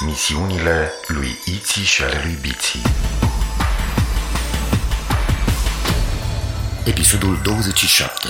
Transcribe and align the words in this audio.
Misiunile 0.00 0.92
lui 1.06 1.38
Iții 1.44 1.82
și 1.82 2.02
ale 2.02 2.20
lui 2.24 2.38
Biții 2.40 2.82
Episodul 6.84 7.38
27 7.42 8.28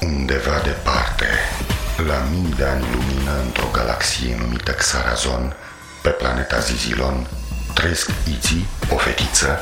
Undeva 0.00 0.60
departe, 0.64 1.26
la 2.06 2.26
mii 2.30 2.54
de 2.56 2.64
ani 2.64 2.84
lumină 2.92 3.40
într-o 3.44 3.68
galaxie 3.72 4.36
numită 4.38 4.72
Xarazon, 4.72 5.56
pe 6.02 6.08
planeta 6.08 6.58
Zizilon, 6.58 7.26
trăiesc 7.74 8.10
Iții, 8.36 8.66
o 8.92 8.96
fetiță, 8.96 9.58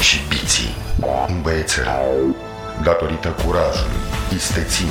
și 0.00 0.20
Biții, 0.28 0.76
un 1.28 1.42
băiețel. 1.42 1.88
Datorită 2.82 3.28
curajului, 3.28 4.00
isteții 4.34 4.90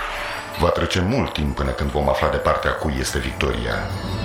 Va 0.61 0.69
trece 0.69 0.99
mult 0.99 1.33
timp 1.33 1.55
până 1.55 1.71
când 1.71 1.91
vom 1.91 2.09
afla 2.09 2.29
de 2.29 2.37
partea 2.37 2.71
cui 2.71 2.95
este 2.99 3.19
victoria. 3.19 3.75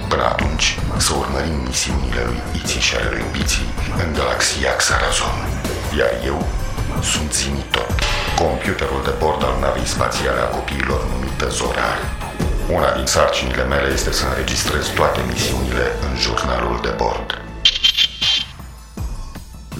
Până 0.08 0.24
atunci, 0.24 0.78
să 0.96 1.12
urmărim 1.18 1.56
misiunile 1.66 2.22
lui 2.24 2.40
Iții 2.60 2.80
și 2.80 2.96
ale 2.96 3.08
lui 3.10 3.24
Biții 3.32 3.68
în 4.02 4.12
galaxia 4.18 4.76
Xarazon. 4.76 5.36
Iar 5.98 6.12
eu 6.24 6.46
sunt 7.02 7.32
Zimitot, 7.32 7.90
computerul 8.42 9.02
de 9.04 9.14
bord 9.18 9.44
al 9.44 9.56
navei 9.60 9.92
spațiale 9.94 10.40
a 10.40 10.52
copiilor 10.56 11.00
numită 11.12 11.48
Zorar. 11.48 11.98
Una 12.76 12.90
din 12.98 13.06
sarcinile 13.06 13.64
mele 13.64 13.88
este 13.92 14.12
să 14.12 14.24
înregistrez 14.26 14.86
toate 14.88 15.20
misiunile 15.32 15.86
în 16.06 16.12
jurnalul 16.24 16.78
de 16.82 16.92
bord. 17.02 17.28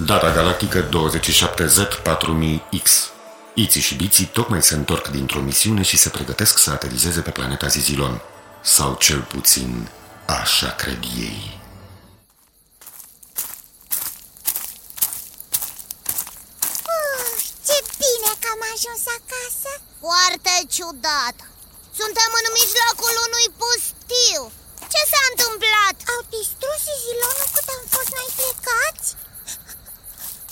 Data 0.05 0.31
galactică 0.31 0.79
27Z4000X 0.95 2.85
Iții 3.63 3.81
și 3.81 3.95
Biții 3.95 4.25
tocmai 4.25 4.63
se 4.63 4.75
întorc 4.75 5.07
dintr-o 5.07 5.41
misiune 5.41 5.81
și 5.81 5.97
se 5.97 6.09
pregătesc 6.09 6.57
să 6.57 6.69
aterizeze 6.71 7.21
pe 7.21 7.31
planeta 7.37 7.67
Zizilon. 7.67 8.21
Sau 8.63 8.95
cel 9.05 9.21
puțin, 9.21 9.89
așa 10.41 10.69
cred 10.81 11.01
ei. 11.27 11.39
Oh, 16.95 17.31
ce 17.67 17.77
bine 18.01 18.31
că 18.41 18.47
am 18.55 18.61
ajuns 18.73 19.03
acasă 19.19 19.71
Foarte 20.03 20.53
ciudat 20.75 21.37
Suntem 21.99 22.31
în 22.41 22.47
mijlocul 22.59 23.15
unui 23.27 23.47
pustiu 23.61 24.41
Ce 24.93 25.01
s-a 25.11 25.21
întâmplat? 25.31 25.95
Au 26.11 26.21
distrus 26.35 26.81
zilonul 27.03 27.49
cât 27.55 27.67
am 27.75 27.83
fost 27.95 28.11
noi 28.17 28.29
plecați? 28.37 29.07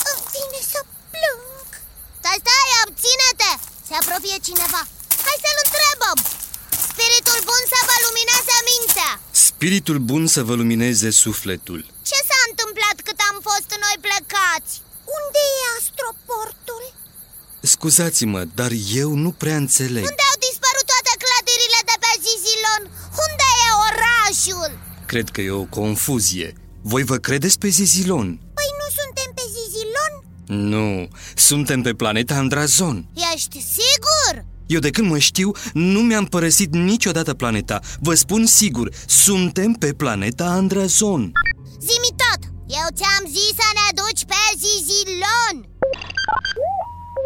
Îmi 0.10 0.24
vine 0.34 0.62
să 0.74 0.80
plâng 1.14 1.55
Stai, 2.26 2.44
stai, 2.46 2.72
abține-te! 2.84 3.52
Se 3.88 3.94
apropie 4.02 4.38
cineva 4.48 4.82
Hai 5.26 5.38
să-l 5.46 5.60
întrebăm 5.66 6.18
Spiritul 6.90 7.40
bun 7.50 7.62
să 7.74 7.80
vă 7.90 7.96
lumineze 8.06 8.58
mintea 8.72 9.12
Spiritul 9.48 10.00
bun 10.10 10.24
să 10.36 10.42
vă 10.48 10.54
lumineze 10.62 11.10
sufletul. 11.24 11.80
Ce 12.10 12.18
s-a 12.28 12.40
întâmplat 12.50 12.98
cât 13.08 13.20
am 13.30 13.38
fost 13.50 13.70
noi 13.84 13.96
plecați? 14.06 14.72
Unde 15.18 15.42
e 15.60 15.64
astroportul? 15.80 16.84
Scuzați-mă, 17.74 18.42
dar 18.60 18.72
eu 19.02 19.10
nu 19.26 19.32
prea 19.42 19.58
înțeleg. 19.64 20.04
Unde 20.12 20.26
au 20.32 20.38
dispărut 20.48 20.86
toate 20.94 21.14
clădirile 21.24 21.80
de 21.90 21.96
pe 22.04 22.12
Zizilon? 22.26 22.82
Unde 23.26 23.48
e 23.66 23.70
orașul? 23.90 24.72
Cred 25.12 25.28
că 25.34 25.42
e 25.42 25.62
o 25.64 25.72
confuzie. 25.80 26.50
Voi 26.92 27.04
vă 27.12 27.18
credeți 27.28 27.58
pe 27.64 27.70
Zizilon? 27.78 28.30
Nu, 30.48 31.08
suntem 31.36 31.82
pe 31.82 31.94
planeta 31.94 32.36
Andrazon. 32.36 33.06
Ești 33.34 33.62
sigur? 33.62 34.46
Eu 34.68 34.80
de 34.80 34.90
când 34.90 35.10
mă 35.10 35.18
știu, 35.18 35.52
nu 35.74 36.00
mi-am 36.00 36.26
părăsit 36.26 36.74
niciodată 36.74 37.34
planeta. 37.34 37.80
Vă 38.00 38.14
spun 38.14 38.46
sigur, 38.46 38.90
suntem 39.08 39.72
pe 39.72 39.94
planeta 39.94 40.46
Andrazon. 40.46 41.32
Zimi 41.80 42.12
tot! 42.24 42.42
Eu 42.68 42.88
ți-am 42.98 43.24
zis 43.36 43.54
să 43.62 43.70
ne 43.80 43.88
duci 44.02 44.24
pe 44.32 44.42
Zizilon! 44.62 45.56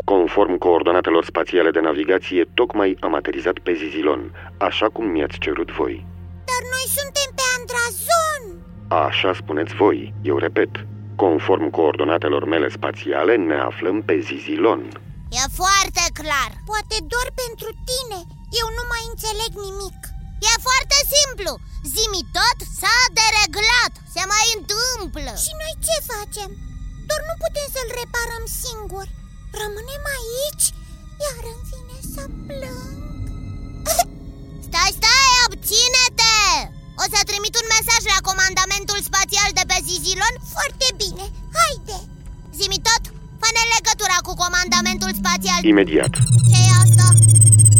Conform 0.05 0.57
coordonatelor 0.57 1.25
spațiale 1.25 1.71
de 1.71 1.79
navigație, 1.79 2.51
tocmai 2.53 2.97
am 2.99 3.13
aterizat 3.15 3.57
pe 3.59 3.73
Zizilon, 3.73 4.31
așa 4.57 4.87
cum 4.89 5.05
mi-ați 5.05 5.37
cerut 5.37 5.71
voi. 5.71 6.05
Dar 6.49 6.61
noi 6.73 6.85
suntem 6.97 7.29
pe 7.37 7.45
Andrazon 7.57 8.59
Așa 8.89 9.33
spuneți 9.33 9.75
voi, 9.75 10.13
eu 10.21 10.37
repet. 10.37 10.69
Conform 11.25 11.65
coordonatelor 11.79 12.43
mele 12.53 12.69
spațiale, 12.77 13.33
ne 13.49 13.57
aflăm 13.69 13.97
pe 14.07 14.15
Zizilon. 14.27 14.81
E 15.39 15.41
foarte 15.61 16.03
clar. 16.19 16.51
Poate 16.71 16.97
doar 17.11 17.27
pentru 17.43 17.69
tine. 17.89 18.19
Eu 18.61 18.67
nu 18.77 18.83
mai 18.93 19.03
înțeleg 19.11 19.51
nimic. 19.67 19.99
E 20.49 20.53
foarte 20.67 20.97
simplu. 21.15 21.51
Zimi 21.93 22.23
tot 22.37 22.57
s-a 22.79 22.97
dereglat. 23.19 23.93
Se 24.15 24.23
mai 24.33 24.47
întâmplă. 24.57 25.31
Și 25.45 25.51
noi 25.61 25.73
ce 25.85 25.97
facem? 26.13 26.49
Doar 27.07 27.21
nu 27.29 27.35
putem 27.43 27.67
să-l 27.75 27.89
reparăm 28.01 28.45
singur 28.63 29.05
Rămânem 29.61 30.03
aici 30.17 30.65
Iar 31.23 31.43
îmi 31.51 31.65
vine 31.69 31.97
să 32.13 32.23
plâng. 32.47 33.23
Stai, 34.67 34.91
stai, 34.99 35.31
abține-te! 35.45 36.78
O 37.03 37.05
să 37.13 37.19
trimit 37.29 37.53
un 37.61 37.67
mesaj 37.75 38.01
la 38.13 38.19
comandamentul 38.29 38.99
spațial 39.09 39.49
de 39.59 39.63
pe 39.69 39.77
Zizilon 39.87 40.35
Foarte 40.55 40.87
bine, 41.01 41.25
haide 41.57 41.97
Zimi 42.57 42.79
tot, 42.87 43.03
fă-ne 43.41 43.63
legătura 43.75 44.17
cu 44.27 44.33
comandamentul 44.43 45.11
spațial 45.21 45.59
Imediat. 45.73 46.13
ce 46.51 46.59
e 46.67 46.71
asta? 46.83 47.07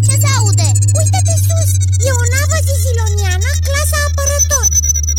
Ce 0.06 0.14
se 0.24 0.30
aude? 0.40 0.68
Uită-te 1.00 1.36
sus, 1.48 1.72
e 2.08 2.10
o 2.22 2.24
navă 2.36 2.58
ziziloniană, 2.70 3.50
clasa 3.68 4.00
apărător 4.08 4.68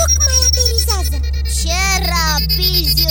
Tocmai 0.00 0.39
aterizează 0.49 1.16
Ce 1.59 1.81
rapizi 2.10 3.05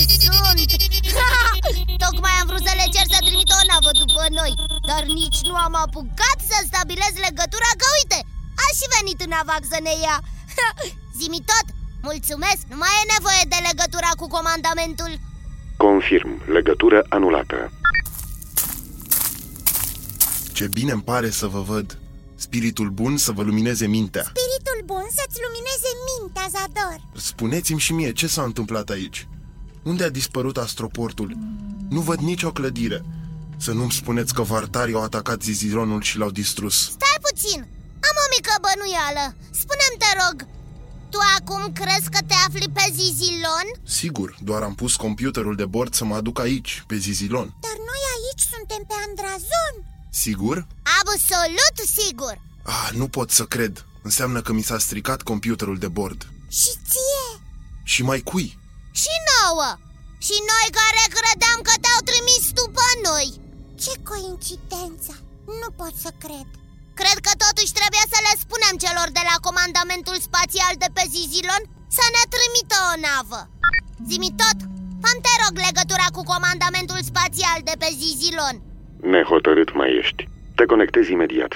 sunt! 1.15 1.63
Tocmai 2.05 2.35
am 2.41 2.47
vrut 2.49 2.63
să 2.67 2.73
le 2.79 2.87
cer 2.95 3.05
să 3.13 3.19
trimită 3.27 3.53
o 3.61 3.63
navă 3.71 3.91
după 4.03 4.23
noi 4.39 4.53
Dar 4.89 5.03
nici 5.19 5.39
nu 5.49 5.55
am 5.65 5.73
apucat 5.85 6.37
să 6.49 6.57
stabilez 6.59 7.13
legătura 7.27 7.71
Că 7.81 7.87
uite, 7.99 8.19
a 8.63 8.67
și 8.77 8.85
venit 8.95 9.19
în 9.27 9.33
avac 9.41 9.61
să 9.73 9.79
ne 9.87 9.95
ia 10.05 10.17
Zimi 11.19 11.41
tot, 11.51 11.67
mulțumesc, 12.09 12.61
nu 12.71 12.77
mai 12.83 12.93
e 13.01 13.11
nevoie 13.15 13.43
de 13.53 13.59
legătura 13.69 14.11
cu 14.19 14.27
comandamentul 14.37 15.11
Confirm, 15.77 16.31
legătură 16.57 17.05
anulată. 17.09 17.71
Ce 20.53 20.67
bine 20.67 20.91
îmi 20.91 21.01
pare 21.01 21.29
să 21.29 21.47
vă 21.47 21.61
văd. 21.61 21.97
Spiritul 22.35 22.89
bun 22.89 23.17
să 23.17 23.31
vă 23.31 23.41
lumineze 23.41 23.87
mintea. 23.87 24.23
Spiritul 24.23 24.81
bun 24.85 25.05
să-ți 25.09 25.39
lumineze 25.45 25.91
mintea, 26.09 26.45
Zador 26.49 27.01
Spuneți-mi 27.15 27.79
și 27.79 27.93
mie 27.93 28.11
ce 28.11 28.27
s-a 28.27 28.41
întâmplat 28.43 28.89
aici. 28.89 29.27
Unde 29.83 30.03
a 30.03 30.09
dispărut 30.09 30.57
astroportul? 30.57 31.37
Nu 31.89 31.99
văd 31.99 32.19
nicio 32.19 32.51
clădire. 32.51 33.03
Să 33.57 33.71
nu-mi 33.71 33.91
spuneți 33.91 34.33
că 34.33 34.41
vartarii 34.41 34.93
au 34.93 35.03
atacat 35.03 35.41
Zizironul 35.41 36.01
și 36.01 36.17
l-au 36.17 36.31
distrus. 36.31 36.81
Stai 36.81 37.17
puțin, 37.21 37.67
am 38.07 38.15
o 38.23 38.27
mică 38.35 38.53
bănuială 38.65 39.25
Spune-mi, 39.61 39.99
te 40.03 40.11
rog, 40.21 40.37
tu 41.11 41.19
acum 41.37 41.73
crezi 41.73 42.09
că 42.15 42.19
te 42.27 42.35
afli 42.47 42.67
pe 42.77 42.85
Zizilon? 42.97 43.67
Sigur, 43.99 44.35
doar 44.49 44.61
am 44.61 44.75
pus 44.75 44.95
computerul 44.95 45.55
de 45.55 45.65
bord 45.65 45.93
să 45.93 46.03
mă 46.05 46.15
aduc 46.15 46.39
aici, 46.39 46.83
pe 46.87 46.95
Zizilon. 46.97 47.47
Dar 47.65 47.77
noi 47.89 48.01
aici 48.15 48.43
suntem 48.53 48.81
pe 48.89 48.95
Andrazon 49.07 49.75
Sigur? 50.11 50.67
Absolut 50.99 51.75
sigur 51.97 52.35
Ah, 52.63 52.89
nu 52.93 53.07
pot 53.07 53.31
să 53.31 53.43
cred. 53.43 53.85
Înseamnă 54.03 54.41
că 54.41 54.51
mi 54.53 54.61
s-a 54.61 54.77
stricat 54.79 55.21
computerul 55.21 55.77
de 55.77 55.87
bord. 55.87 56.27
Și 56.49 56.71
ție 56.89 57.41
Și 57.83 58.01
mai 58.03 58.19
cui? 58.19 58.59
Și 58.91 59.13
nouă 59.31 59.69
Și 60.17 60.35
noi 60.51 60.67
care 60.79 61.03
credeam 61.15 61.59
că 61.67 61.73
te-au 61.81 62.01
trimis 62.09 62.43
după 62.61 62.85
noi 63.03 63.27
Ce 63.83 63.93
coincidență 64.09 65.13
Nu 65.45 65.69
pot 65.75 65.93
să 66.01 66.11
cred 66.19 66.47
Cred 67.01 67.19
că 67.27 67.33
totuși 67.45 67.77
trebuie 67.79 68.05
să 68.13 68.19
le 68.27 68.33
spunem 68.43 68.75
celor 68.85 69.07
de 69.17 69.23
la 69.29 69.37
comandamentul 69.47 70.17
spațial 70.27 70.73
de 70.83 70.89
pe 70.95 71.03
Zizilon 71.13 71.63
să 71.97 72.05
ne 72.15 72.23
trimită 72.35 72.77
o 72.91 72.93
navă. 73.07 73.41
Zimi 74.09 74.31
tot, 74.41 74.57
am 75.09 75.17
te 75.25 75.33
rog 75.43 75.53
legătura 75.67 76.07
cu 76.15 76.21
comandamentul 76.33 76.99
spațial 77.11 77.59
de 77.69 77.75
pe 77.81 77.89
Zizilon. 78.01 78.55
Nehotărât 79.13 79.69
mai 79.79 79.89
ești, 80.01 80.21
te 80.57 80.63
conectezi 80.71 81.11
imediat. 81.17 81.53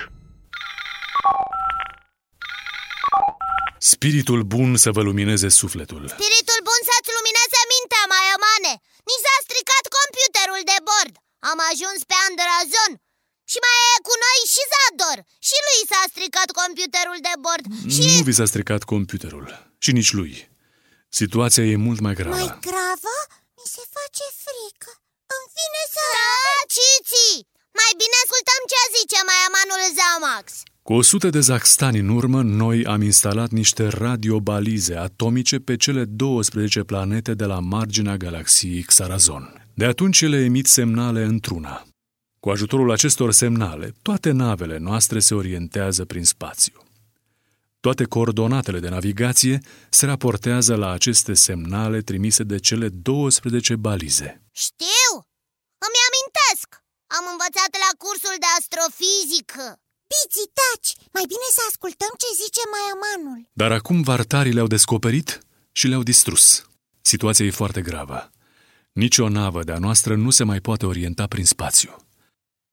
Spiritul 3.94 4.42
bun 4.54 4.70
să 4.84 4.90
vă 4.96 5.02
lumineze 5.10 5.50
sufletul. 5.62 6.04
Spiritul 6.16 6.60
bun 6.70 6.82
să-ți 6.90 7.14
lumineze 7.18 7.62
mintea, 7.74 8.04
Maiomane. 8.12 8.74
Ni 9.10 9.18
s-a 9.24 9.36
stricat 9.46 9.86
computerul 9.98 10.62
de 10.72 10.78
bord. 10.90 11.14
Am 11.52 11.60
ajuns 11.72 12.00
pe 12.10 12.16
Andrazon 12.28 12.92
și 13.54 13.60
mai 13.66 13.78
e 13.94 13.96
cu 14.08 14.16
noi 14.26 14.40
și 14.54 14.64
Zador 14.72 15.20
Și 15.48 15.58
lui 15.66 15.80
s-a 15.90 16.04
stricat 16.14 16.50
computerul 16.62 17.20
de 17.28 17.34
bord 17.46 17.66
și... 17.94 18.02
Nu 18.10 18.24
vi 18.28 18.38
s-a 18.38 18.48
stricat 18.52 18.82
computerul 18.94 19.48
și 19.84 19.92
nici 20.00 20.12
lui. 20.20 20.34
Situația 21.20 21.64
e 21.74 21.86
mult 21.88 22.00
mai 22.06 22.16
gravă. 22.20 22.36
Mai 22.36 22.52
gravă? 22.70 23.16
Mi 23.60 23.68
se 23.76 23.84
face 23.98 24.26
frică 24.44 24.92
Îmi 25.36 25.48
vine 25.58 25.82
să... 25.96 26.04
Da, 26.18 26.38
Cici! 26.76 27.28
Mai 27.80 27.92
bine 28.02 28.18
ascultăm 28.24 28.62
ce 28.72 28.80
zice 28.98 29.20
mai 29.30 29.40
amanul 29.48 29.82
Zamax 29.98 30.46
Cu 30.88 30.94
100 30.94 31.30
de 31.36 31.42
zaxtani 31.50 32.00
în 32.06 32.10
urmă, 32.20 32.40
noi 32.64 32.78
am 32.94 33.02
instalat 33.12 33.50
niște 33.50 33.84
radiobalize 33.88 34.96
atomice 35.08 35.58
pe 35.68 35.76
cele 35.76 36.04
12 36.06 36.80
planete 36.92 37.34
de 37.34 37.46
la 37.46 37.60
marginea 37.60 38.18
galaxiei 38.18 38.84
Xarazon. 38.84 39.46
De 39.74 39.86
atunci 39.86 40.22
ele 40.22 40.38
emit 40.38 40.68
semnale 40.68 41.24
într-una. 41.24 41.88
Cu 42.44 42.50
ajutorul 42.50 42.92
acestor 42.92 43.32
semnale, 43.32 43.96
toate 44.02 44.32
navele 44.32 44.78
noastre 44.78 45.20
se 45.20 45.34
orientează 45.34 46.06
prin 46.06 46.26
spațiu. 46.26 46.78
Toate 47.80 48.04
coordonatele 48.04 48.80
de 48.80 48.90
navigație 48.90 49.60
se 49.90 50.06
raportează 50.06 50.76
la 50.76 50.90
aceste 50.92 51.34
semnale 51.34 52.02
trimise 52.02 52.44
de 52.44 52.58
cele 52.60 52.90
12 52.90 53.76
balize. 53.76 54.42
Știu! 54.52 55.12
Îmi 55.86 56.00
amintesc! 56.08 56.68
Am 57.18 57.26
învățat 57.34 57.72
la 57.84 57.92
cursul 58.04 58.36
de 58.44 58.50
astrofizică 58.60 59.66
Biții, 60.12 60.52
taci! 60.60 60.92
Mai 61.16 61.26
bine 61.34 61.48
să 61.58 61.62
ascultăm 61.70 62.12
ce 62.22 62.30
zice 62.44 62.64
mai 62.74 62.86
amanul 62.96 63.40
Dar 63.54 63.72
acum 63.72 64.02
vartarii 64.02 64.54
le-au 64.54 64.68
descoperit 64.76 65.30
și 65.72 65.88
le-au 65.88 66.04
distrus. 66.04 66.66
Situația 67.02 67.46
e 67.46 67.62
foarte 67.62 67.82
gravă. 67.82 68.32
Nici 68.92 69.18
o 69.18 69.28
navă 69.30 69.64
de-a 69.64 69.78
noastră 69.78 70.16
nu 70.16 70.30
se 70.30 70.44
mai 70.44 70.60
poate 70.60 70.86
orienta 70.86 71.28
prin 71.28 71.46
spațiu. 71.46 72.03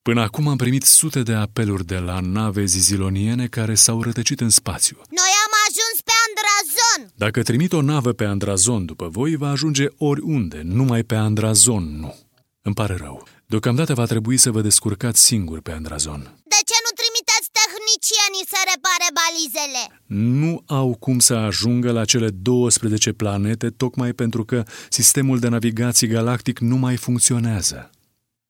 Până 0.02 0.20
acum 0.20 0.48
am 0.48 0.56
primit 0.56 0.82
sute 0.82 1.22
de 1.22 1.32
apeluri 1.32 1.84
de 1.84 1.98
la 1.98 2.20
nave 2.20 2.64
ziziloniene 2.64 3.46
care 3.46 3.74
s-au 3.74 4.02
rătăcit 4.02 4.40
în 4.40 4.50
spațiu. 4.50 4.96
Noi 4.96 5.32
am 5.44 5.52
ajuns 5.68 5.96
pe 6.04 6.12
Andrazon 6.26 7.12
Dacă 7.16 7.42
trimit 7.42 7.72
o 7.72 7.82
navă 7.82 8.12
pe 8.12 8.24
Andrazon 8.24 8.84
după 8.84 9.08
voi, 9.08 9.36
va 9.36 9.48
ajunge 9.50 9.86
oriunde, 9.96 10.60
numai 10.64 11.02
pe 11.02 11.14
Andrazon 11.14 12.00
nu. 12.00 12.14
Îmi 12.62 12.74
pare 12.74 12.96
rău. 12.96 13.26
Deocamdată 13.46 13.94
va 13.94 14.04
trebui 14.04 14.36
să 14.36 14.50
vă 14.50 14.60
descurcați 14.60 15.20
singur 15.20 15.60
pe 15.60 15.72
Andrazon. 15.72 16.20
De 16.54 16.60
ce 16.64 16.76
nu 16.84 16.92
trimiteți 17.00 17.50
tehnicienii 17.58 18.46
să 18.52 18.58
repare 18.72 19.08
balizele? 19.20 20.02
Nu 20.06 20.62
au 20.66 20.96
cum 20.96 21.18
să 21.18 21.34
ajungă 21.34 21.92
la 21.92 22.04
cele 22.04 22.28
12 22.30 23.12
planete 23.12 23.70
tocmai 23.70 24.12
pentru 24.12 24.44
că 24.44 24.62
sistemul 24.88 25.38
de 25.38 25.48
navigație 25.48 26.08
galactic 26.08 26.58
nu 26.58 26.76
mai 26.76 26.96
funcționează. 26.96 27.90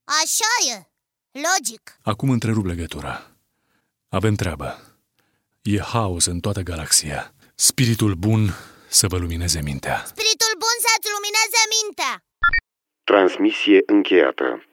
Așa 0.04 0.76
e, 0.76 0.89
logic 1.32 1.98
Acum 2.02 2.30
întrerup 2.30 2.64
legătura. 2.64 3.30
Avem 4.08 4.34
treabă. 4.34 4.78
E 5.62 5.80
haos 5.80 6.24
în 6.24 6.40
toată 6.40 6.60
galaxia. 6.60 7.34
Spiritul 7.54 8.14
bun 8.14 8.54
să 8.88 9.06
vă 9.06 9.16
lumineze 9.16 9.60
mintea. 9.62 10.02
Spiritul 10.06 10.52
bun 10.58 10.76
să-ți 10.86 11.08
lumineze 11.14 11.62
mintea 11.76 12.24
Transmisie 13.04 13.82
încheiată. 13.86 14.64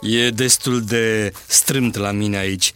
E 0.00 0.30
destul 0.30 0.84
de 0.84 1.32
strâmt 1.46 1.94
la 1.96 2.10
mine 2.10 2.36
aici. 2.36 2.72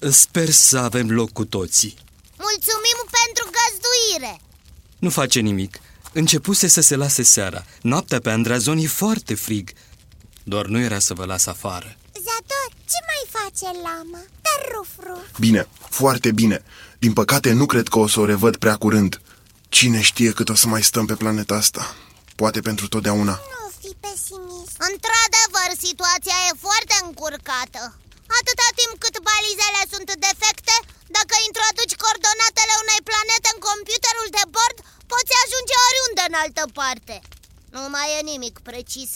Sper 0.00 0.50
să 0.50 0.78
avem 0.78 1.10
loc 1.10 1.32
cu 1.32 1.44
toții. 1.44 1.94
Mulțumim 2.36 2.98
pentru 3.22 3.50
găzduire 3.58 4.40
Nu 4.98 5.10
face 5.10 5.40
nimic. 5.40 5.78
Începuse 6.12 6.66
să 6.66 6.80
se 6.80 6.96
lase 6.96 7.22
seara. 7.22 7.64
Noaptea 7.82 8.20
pe 8.20 8.30
Andrazon 8.30 8.78
e 8.78 8.86
foarte 8.86 9.34
frig. 9.34 9.70
Doar 10.42 10.66
nu 10.66 10.78
era 10.78 10.98
să 10.98 11.14
vă 11.14 11.24
las 11.24 11.46
afară. 11.46 11.96
Zador, 12.12 12.70
ce 12.84 12.98
mai 13.06 13.42
face 13.42 13.78
lama? 13.82 14.18
Dar 14.18 14.76
ruf, 14.76 14.88
ruf 15.06 15.38
Bine, 15.38 15.68
foarte 15.90 16.32
bine. 16.32 16.62
Din 16.98 17.12
păcate, 17.12 17.52
nu 17.52 17.66
cred 17.66 17.88
că 17.88 17.98
o 17.98 18.08
să 18.08 18.20
o 18.20 18.24
revăd 18.24 18.56
prea 18.56 18.76
curând. 18.76 19.20
Cine 19.68 20.00
știe 20.00 20.32
cât 20.32 20.48
o 20.48 20.54
să 20.54 20.68
mai 20.68 20.82
stăm 20.82 21.06
pe 21.06 21.14
planeta 21.14 21.54
asta? 21.54 21.96
Poate 22.36 22.60
pentru 22.60 22.88
totdeauna. 22.88 23.32
Nu 23.32 23.70
fi 23.80 23.94
pesimist 24.00 24.76
Într-adevăr, 24.90 25.70
situația 25.78 26.34
e 26.50 26.56
foarte 26.60 26.94
încurcată 27.04 27.98
Atâta 28.38 28.68
timp 28.80 28.94
cât 29.04 29.16
balizele 29.30 29.82
sunt 29.92 30.08
defecte 30.26 30.74
Dacă 31.16 31.34
introduci 31.48 32.00
coordonatele 32.02 32.74
unei 32.84 33.00
planete 33.10 33.48
în 33.54 33.60
computerul 33.68 34.28
de 34.38 34.44
bord 34.56 34.76
Poți 35.12 35.32
ajunge 35.42 35.74
oriunde 35.88 36.22
în 36.30 36.36
altă 36.42 36.64
parte 36.78 37.14
Nu 37.74 37.82
mai 37.94 38.08
e 38.16 38.28
nimic 38.32 38.54
precis 38.70 39.10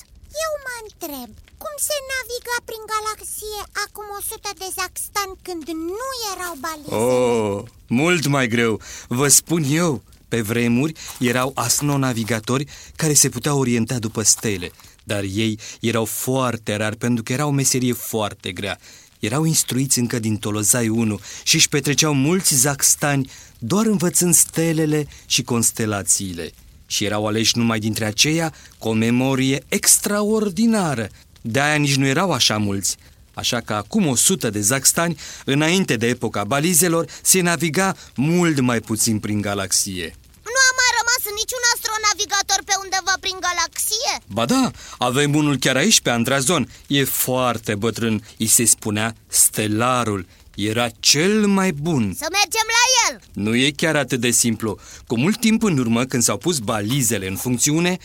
Eu 0.44 0.52
mă 0.64 0.74
întreb 0.84 1.30
Cum 1.62 1.74
se 1.88 1.96
naviga 2.12 2.56
prin 2.68 2.82
galaxie 2.92 3.60
acum 3.84 4.06
100 4.18 4.50
de 4.62 4.68
zaxtan 4.78 5.30
când 5.46 5.66
nu 5.98 6.08
erau 6.32 6.54
balize? 6.64 6.94
Oh, 7.02 7.62
mult 8.00 8.24
mai 8.26 8.46
greu. 8.54 8.80
Vă 9.08 9.28
spun 9.28 9.62
eu, 9.82 10.02
pe 10.28 10.40
vremuri 10.40 10.92
erau 11.18 11.52
astronavigatori 11.54 12.66
care 12.96 13.14
se 13.14 13.28
puteau 13.28 13.58
orienta 13.58 13.98
după 13.98 14.22
stele, 14.22 14.70
dar 15.04 15.22
ei 15.22 15.58
erau 15.80 16.04
foarte 16.04 16.76
rari 16.76 16.96
pentru 16.96 17.22
că 17.22 17.32
era 17.32 17.46
o 17.46 17.50
meserie 17.50 17.92
foarte 17.92 18.52
grea. 18.52 18.78
Erau 19.22 19.44
instruiți 19.44 19.98
încă 19.98 20.18
din 20.18 20.36
Tolozai 20.36 20.88
1 20.88 21.20
și 21.42 21.54
își 21.54 21.68
petreceau 21.68 22.14
mulți 22.14 22.54
zaxtani 22.54 23.30
doar 23.58 23.86
învățând 23.86 24.34
stelele 24.34 25.06
și 25.26 25.42
constelațiile. 25.42 26.50
Și 26.86 27.04
erau 27.04 27.26
aleși 27.26 27.58
numai 27.58 27.78
dintre 27.78 28.04
aceia 28.04 28.54
cu 28.78 28.88
o 28.88 28.92
memorie 28.92 29.64
extraordinară. 29.68 31.08
De-aia 31.40 31.74
nici 31.74 31.96
nu 31.96 32.06
erau 32.06 32.32
așa 32.32 32.58
mulți. 32.58 32.96
Așa 33.34 33.60
că 33.60 33.72
acum 33.72 34.06
o 34.06 34.14
sută 34.14 34.50
de 34.50 34.60
zaxtani, 34.60 35.18
înainte 35.44 35.96
de 35.96 36.06
epoca 36.06 36.44
balizelor, 36.44 37.06
se 37.22 37.40
naviga 37.40 37.96
mult 38.16 38.60
mai 38.60 38.80
puțin 38.80 39.18
prin 39.18 39.40
galaxie. 39.40 40.14
Nu 40.54 40.60
a 40.68 40.72
mai 40.80 40.90
rămas 40.98 41.22
niciun 41.40 41.62
astronavigator 42.12 42.62
pe 42.64 42.72
undeva 42.82 43.14
prin 43.20 43.36
galaxie? 43.40 44.12
Ba 44.26 44.44
da, 44.44 44.70
avem 44.98 45.34
unul 45.34 45.56
chiar 45.56 45.76
aici 45.76 46.00
pe 46.00 46.10
Andrazon. 46.10 46.68
E 46.86 47.04
foarte 47.04 47.74
bătrân. 47.74 48.22
I 48.36 48.46
se 48.46 48.64
spunea 48.64 49.14
Stelarul. 49.26 50.26
Era 50.54 50.88
cel 51.00 51.46
mai 51.46 51.72
bun. 51.72 52.14
Să 52.18 52.26
mergem 52.30 52.66
la 52.66 53.14
el 53.14 53.20
Nu 53.32 53.54
e 53.54 53.70
chiar 53.70 53.96
atât 53.96 54.20
de 54.20 54.30
simplu. 54.30 54.78
Cu 55.06 55.18
mult 55.18 55.40
timp 55.40 55.62
în 55.62 55.78
urmă, 55.78 56.04
când 56.04 56.22
s-au 56.22 56.36
pus 56.36 56.58
balizele 56.58 57.28
în 57.28 57.36
funcțiune, 57.36 57.98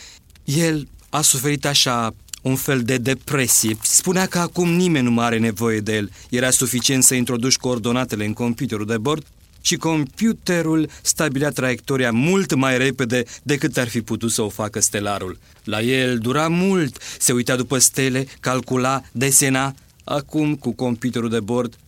el 0.44 0.88
a 1.08 1.20
suferit 1.20 1.66
așa 1.66 2.14
un 2.42 2.56
fel 2.56 2.82
de 2.82 2.96
depresie. 2.96 3.76
Spunea 3.82 4.26
că 4.26 4.38
acum 4.38 4.72
nimeni 4.72 5.04
nu 5.04 5.10
mai 5.10 5.24
are 5.24 5.38
nevoie 5.38 5.80
de 5.80 5.94
el. 5.94 6.10
Era 6.30 6.50
suficient 6.50 7.04
să 7.04 7.14
introduci 7.14 7.56
coordonatele 7.56 8.24
în 8.24 8.32
computerul 8.32 8.86
de 8.86 8.98
bord 8.98 9.26
și 9.60 9.76
computerul 9.76 10.90
stabilea 11.02 11.50
traiectoria 11.50 12.12
mult 12.12 12.54
mai 12.54 12.78
repede 12.78 13.24
decât 13.42 13.76
ar 13.76 13.88
fi 13.88 14.02
putut 14.02 14.30
să 14.30 14.42
o 14.42 14.48
facă 14.48 14.80
stelarul. 14.80 15.38
La 15.64 15.80
el 15.80 16.18
dura 16.18 16.48
mult, 16.48 17.02
se 17.18 17.32
uita 17.32 17.56
după 17.56 17.78
stele, 17.78 18.26
calcula, 18.40 19.02
desena. 19.12 19.74
Acum, 20.04 20.56
cu 20.56 20.72
computerul 20.72 21.28
de 21.28 21.40
bord, 21.40 21.78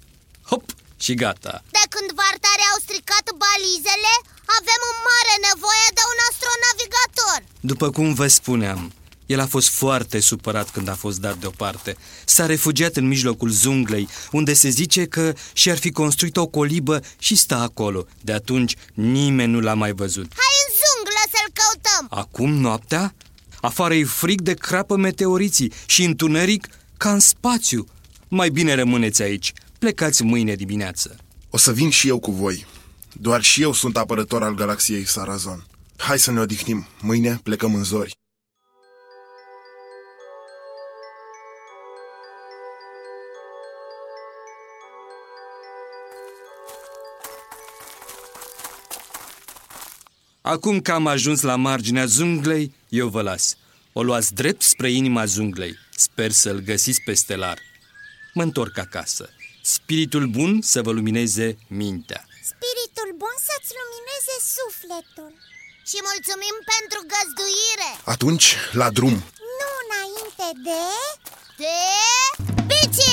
hop, 0.42 0.64
și 1.04 1.14
gata. 1.14 1.54
De 1.78 1.84
când 1.94 2.08
vartarii 2.22 2.70
au 2.72 2.78
stricat 2.86 3.26
balizele, 3.44 4.12
avem 4.58 4.80
în 4.92 4.98
mare 5.10 5.34
nevoie 5.48 5.88
de 5.98 6.04
un 6.12 6.18
astronavigator 6.30 7.40
După 7.70 7.86
cum 7.96 8.08
vă 8.20 8.26
spuneam, 8.26 8.92
el 9.30 9.40
a 9.40 9.46
fost 9.46 9.68
foarte 9.68 10.20
supărat 10.20 10.70
când 10.70 10.88
a 10.88 10.94
fost 10.94 11.20
dat 11.20 11.36
deoparte. 11.38 11.96
S-a 12.24 12.46
refugiat 12.46 12.96
în 12.96 13.06
mijlocul 13.06 13.48
zunglei, 13.48 14.08
unde 14.32 14.52
se 14.52 14.68
zice 14.68 15.04
că 15.04 15.34
și-ar 15.52 15.78
fi 15.78 15.90
construit 15.90 16.36
o 16.36 16.46
colibă 16.46 17.00
și 17.18 17.34
stă 17.36 17.54
acolo. 17.54 18.06
De 18.20 18.32
atunci 18.32 18.76
nimeni 18.94 19.52
nu 19.52 19.60
l-a 19.60 19.74
mai 19.74 19.92
văzut. 19.92 20.32
Hai 20.32 20.56
în 20.66 20.74
junglă 20.80 21.22
să-l 21.30 21.52
căutăm 21.52 22.18
Acum 22.18 22.52
noaptea? 22.52 23.14
Afară 23.60 23.94
e 23.94 24.04
frig 24.04 24.40
de 24.40 24.54
crapă 24.54 24.96
meteoriții 24.96 25.72
și 25.86 26.04
întuneric 26.04 26.68
ca 26.96 27.12
în 27.12 27.20
spațiu. 27.20 27.86
Mai 28.28 28.48
bine 28.48 28.74
rămâneți 28.74 29.22
aici. 29.22 29.52
Plecați 29.78 30.22
mâine 30.22 30.54
dimineață. 30.54 31.16
O 31.50 31.56
să 31.56 31.72
vin 31.72 31.90
și 31.90 32.08
eu 32.08 32.18
cu 32.18 32.30
voi. 32.32 32.66
Doar 33.12 33.42
și 33.42 33.62
eu 33.62 33.72
sunt 33.72 33.96
apărător 33.96 34.42
al 34.42 34.54
galaxiei 34.54 35.06
Sarazon. 35.06 35.66
Hai 35.96 36.18
să 36.18 36.30
ne 36.30 36.40
odihnim. 36.40 36.86
Mâine 37.00 37.40
plecăm 37.42 37.74
în 37.74 37.84
zori. 37.84 38.18
Acum 50.50 50.80
că 50.80 50.92
am 50.92 51.06
ajuns 51.06 51.40
la 51.40 51.56
marginea 51.56 52.04
zunglei, 52.04 52.74
eu 52.88 53.08
vă 53.08 53.22
las. 53.22 53.56
O 53.92 54.02
luați 54.02 54.34
drept 54.34 54.62
spre 54.62 54.90
inima 54.90 55.24
zunglei. 55.24 55.78
Sper 55.96 56.30
să-l 56.30 56.58
găsiți 56.58 57.00
pe 57.04 57.14
stelar. 57.14 57.58
Mă 58.34 58.42
întorc 58.42 58.78
acasă. 58.78 59.28
Spiritul 59.62 60.26
bun 60.26 60.60
să 60.62 60.82
vă 60.82 60.90
lumineze 60.90 61.58
mintea. 61.68 62.24
Spiritul 62.52 63.10
bun 63.22 63.36
să-ți 63.48 63.72
lumineze 63.80 64.34
sufletul 64.56 65.32
Și 65.90 65.98
mulțumim 66.08 66.56
pentru 66.74 66.98
găzduire 67.12 67.90
Atunci, 68.04 68.56
la 68.72 68.90
drum! 68.90 69.16
Nu 69.60 69.70
înainte 69.84 70.48
de... 70.66 70.82
De... 71.62 71.74
Bici! 72.70 73.09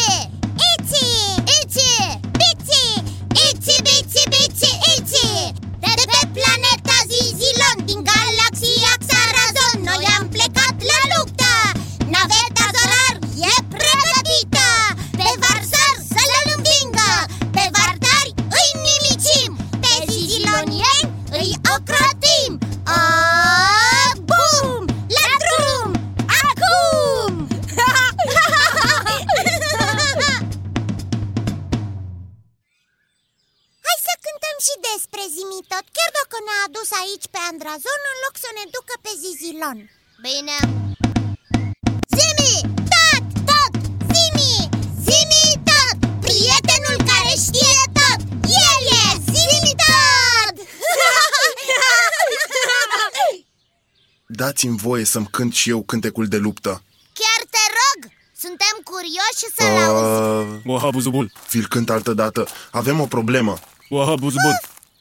Dați-mi 54.48 54.78
voie 54.78 55.06
să-mi 55.14 55.28
cânt 55.38 55.54
și 55.54 55.70
eu 55.70 55.82
cântecul 55.92 56.28
de 56.34 56.38
luptă. 56.38 56.72
Chiar 57.20 57.42
te 57.54 57.64
rog! 57.80 58.00
Suntem 58.44 58.76
curioși 58.92 59.46
să-l 59.56 59.78
auzi 59.84 60.06
Uh, 60.06 60.72
Wahabuzubul, 60.72 61.32
vi-l 61.52 61.68
cânt 61.74 61.90
altă 61.90 62.14
dată. 62.14 62.48
Avem 62.72 62.98
o 63.00 63.08
problemă. 63.16 63.54
Wahabuzubul. 63.90 64.56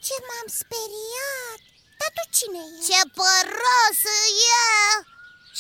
Ce 0.07 0.17
m-am 0.29 0.49
speriat 0.63 1.59
Dar 2.01 2.11
tu 2.17 2.25
cine 2.37 2.63
e? 2.73 2.85
Ce 2.89 3.01
păros 3.19 4.01
e! 4.63 4.67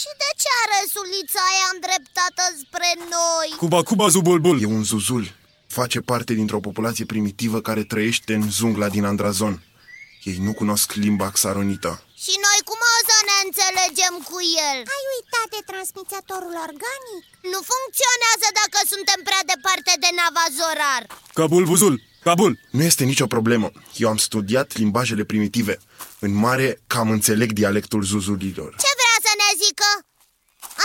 Și 0.01 0.11
de 0.23 0.31
ce 0.43 0.49
are 0.63 0.81
sulița 0.95 1.41
aia 1.51 1.69
îndreptată 1.75 2.45
spre 2.63 2.91
noi? 3.17 3.49
Cuba, 3.63 3.83
Cuba, 3.83 4.07
zubulbul. 4.09 4.57
E 4.63 4.67
un 4.79 4.85
zuzul. 4.85 5.25
Face 5.67 6.01
parte 6.01 6.33
dintr-o 6.35 6.61
populație 6.69 7.05
primitivă 7.05 7.61
care 7.61 7.83
trăiește 7.83 8.35
în 8.35 8.51
jungla 8.51 8.89
din 8.89 9.05
Andrazon. 9.05 9.63
Ei 10.23 10.37
nu 10.41 10.53
cunosc 10.53 10.93
limba 10.93 11.31
xaronită. 11.31 12.06
Și 12.27 12.35
noi 12.47 12.59
cum 12.71 12.81
o 12.95 12.99
să 13.11 13.19
ne 13.31 13.37
înțelegem 13.47 14.15
cu 14.31 14.39
el? 14.69 14.79
Ai 14.97 15.05
uitat 15.17 15.49
de 15.55 15.63
transmițătorul 15.71 16.55
organic? 16.67 17.23
Nu 17.53 17.61
funcționează 17.73 18.49
dacă 18.61 18.79
suntem 18.93 19.21
prea 19.29 19.43
departe 19.53 19.93
de 20.03 20.11
Navazorar 20.19 21.03
Cabul, 21.39 21.65
buzul, 21.71 21.95
Cabul. 22.27 22.53
Nu 22.77 22.83
este 22.91 23.05
nicio 23.13 23.27
problemă. 23.35 23.69
Eu 24.03 24.09
am 24.13 24.21
studiat 24.29 24.69
limbajele 24.83 25.25
primitive. 25.33 25.75
În 26.27 26.33
mare, 26.45 26.69
cam 26.93 27.09
înțeleg 27.19 27.49
dialectul 27.61 28.03
zuzulilor. 28.11 28.71
Ce 28.85 28.91
vrea 29.01 29.17
să 29.27 29.33
ne 29.43 29.51
zică? 29.65 29.91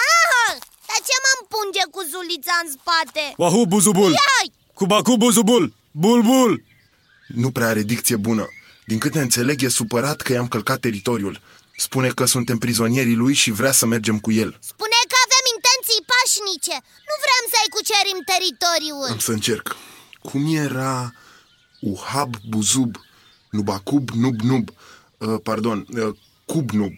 Ah, 0.10 0.54
dar 0.88 1.00
ce 1.08 1.16
mă 1.24 1.32
împunge 1.40 1.84
cu 1.94 2.02
zulița 2.12 2.56
în 2.64 2.70
spate? 2.78 3.24
Wahu, 3.42 3.62
buzubul. 3.74 4.12
Iai! 4.22 4.48
Cuba, 4.80 4.98
cu 5.08 5.14
buzubul. 5.24 5.64
Bulbul. 5.92 6.64
Nu 7.28 7.52
prea 7.52 7.68
are 7.68 7.82
dicție 7.82 8.16
bună. 8.16 8.46
Din 8.86 9.00
câte 9.00 9.20
înțeleg, 9.20 9.62
e 9.62 9.68
supărat 9.68 10.22
că 10.22 10.34
i-am 10.34 10.48
călcat 10.48 10.80
teritoriul. 10.80 11.42
Spune 11.78 12.10
că 12.10 12.26
suntem 12.26 12.58
prizonierii 12.58 13.16
lui 13.16 13.34
și 13.34 13.52
vrea 13.52 13.72
să 13.72 13.86
mergem 13.86 14.20
cu 14.20 14.32
el. 14.32 14.58
Spune 14.60 15.00
că 15.12 15.18
avem 15.26 15.46
intenții 15.56 16.06
pașnice 16.12 16.76
Nu 17.10 17.16
vrem 17.24 17.44
să-i 17.54 17.74
cucerim 17.76 18.20
teritoriul 18.32 19.12
Am 19.12 19.20
să 19.20 19.32
încerc. 19.32 19.76
Cum 20.22 20.56
era 20.56 21.14
Uhab 21.80 22.36
Buzub, 22.50 22.96
Nubacub 23.50 24.10
Nub 24.10 24.40
Nub, 24.40 24.70
uh, 25.18 25.36
pardon, 25.44 25.88
uh, 25.90 26.16
Cub 26.46 26.70
Nub. 26.70 26.94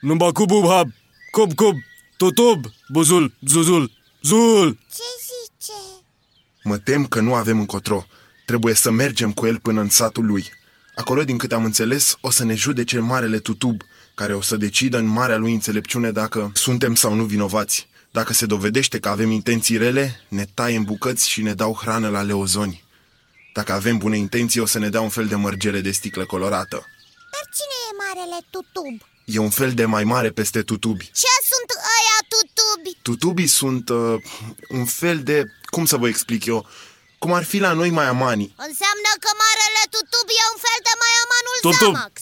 Numba 0.00 0.32
cubub, 0.32 0.66
hab. 0.66 0.88
Cub, 1.30 1.54
cub. 1.54 1.76
Tutub, 2.16 2.64
buzul, 2.88 3.34
zuzul. 3.46 3.90
Zul. 4.22 4.78
Ce 4.94 5.02
zice? 5.20 5.78
Mă 6.62 6.78
tem 6.78 7.06
că 7.06 7.20
nu 7.20 7.34
avem 7.34 7.58
încotro. 7.58 8.06
Trebuie 8.46 8.74
să 8.74 8.90
mergem 8.90 9.32
cu 9.32 9.46
el 9.46 9.58
până 9.58 9.80
în 9.80 9.88
satul 9.88 10.26
lui. 10.26 10.52
Acolo, 10.94 11.24
din 11.24 11.38
câte 11.38 11.54
am 11.54 11.64
înțeles, 11.64 12.16
o 12.20 12.30
să 12.30 12.44
ne 12.44 12.54
judece 12.54 12.98
marele 12.98 13.38
tutub, 13.38 13.82
care 14.14 14.34
o 14.34 14.40
să 14.40 14.56
decidă 14.56 14.98
în 14.98 15.06
marea 15.06 15.36
lui 15.36 15.52
înțelepciune 15.52 16.10
dacă 16.10 16.50
suntem 16.54 16.94
sau 16.94 17.14
nu 17.14 17.24
vinovați. 17.24 17.88
Dacă 18.10 18.32
se 18.32 18.46
dovedește 18.46 18.98
că 18.98 19.08
avem 19.08 19.30
intenții 19.30 19.76
rele, 19.76 20.20
ne 20.28 20.46
taie 20.54 20.76
în 20.76 20.82
bucăți 20.82 21.28
și 21.28 21.42
ne 21.42 21.54
dau 21.54 21.78
hrană 21.80 22.08
la 22.08 22.22
leozoni. 22.22 22.84
Dacă 23.52 23.72
avem 23.72 23.98
bune 23.98 24.16
intenții, 24.16 24.60
o 24.60 24.66
să 24.66 24.78
ne 24.78 24.88
dea 24.88 25.00
un 25.00 25.08
fel 25.08 25.26
de 25.26 25.34
mărgele 25.34 25.80
de 25.80 25.90
sticlă 25.90 26.24
colorată. 26.24 26.86
Dar 27.32 27.44
cine 27.54 27.76
e 27.90 27.96
marele 28.06 28.46
tutub? 28.50 29.08
E 29.24 29.38
un 29.38 29.50
fel 29.50 29.72
de 29.72 29.84
mai 29.84 30.04
mare 30.04 30.30
peste 30.30 30.62
tutubi. 30.62 31.04
Ce 31.04 31.34
sunt 31.50 31.70
ăia 31.96 32.18
tutubi? 32.28 32.98
Tutubii 33.02 33.46
sunt 33.46 33.88
uh, 33.88 34.22
un 34.68 34.84
fel 34.84 35.22
de, 35.22 35.44
cum 35.64 35.84
să 35.84 35.96
vă 35.96 36.08
explic 36.08 36.44
eu, 36.44 36.66
cum 37.24 37.32
ar 37.32 37.44
fi 37.44 37.58
la 37.58 37.72
noi 37.72 37.90
mai 37.90 38.06
amani. 38.06 38.54
Înseamnă 38.68 39.10
că 39.22 39.30
marele 39.42 39.82
tutub 39.94 40.26
e 40.40 40.42
un 40.52 40.58
fel 40.64 40.78
de 40.88 40.94
maiamanul 41.02 41.58
Tutub. 41.60 41.94
Zamax 41.94 42.14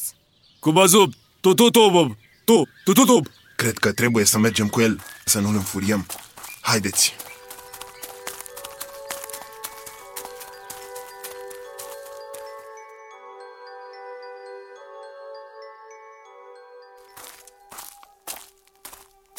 Cuba, 0.61 0.87
zub. 0.87 1.13
Tututub. 1.41 2.17
Tu, 2.45 2.69
tututub. 2.85 3.27
Cred 3.57 3.79
că 3.79 3.93
trebuie 3.93 4.25
să 4.25 4.39
mergem 4.39 4.69
cu 4.69 4.81
el, 4.81 5.01
să 5.25 5.39
nu-l 5.39 5.55
înfuriem. 5.55 6.07
Haideți! 6.61 7.15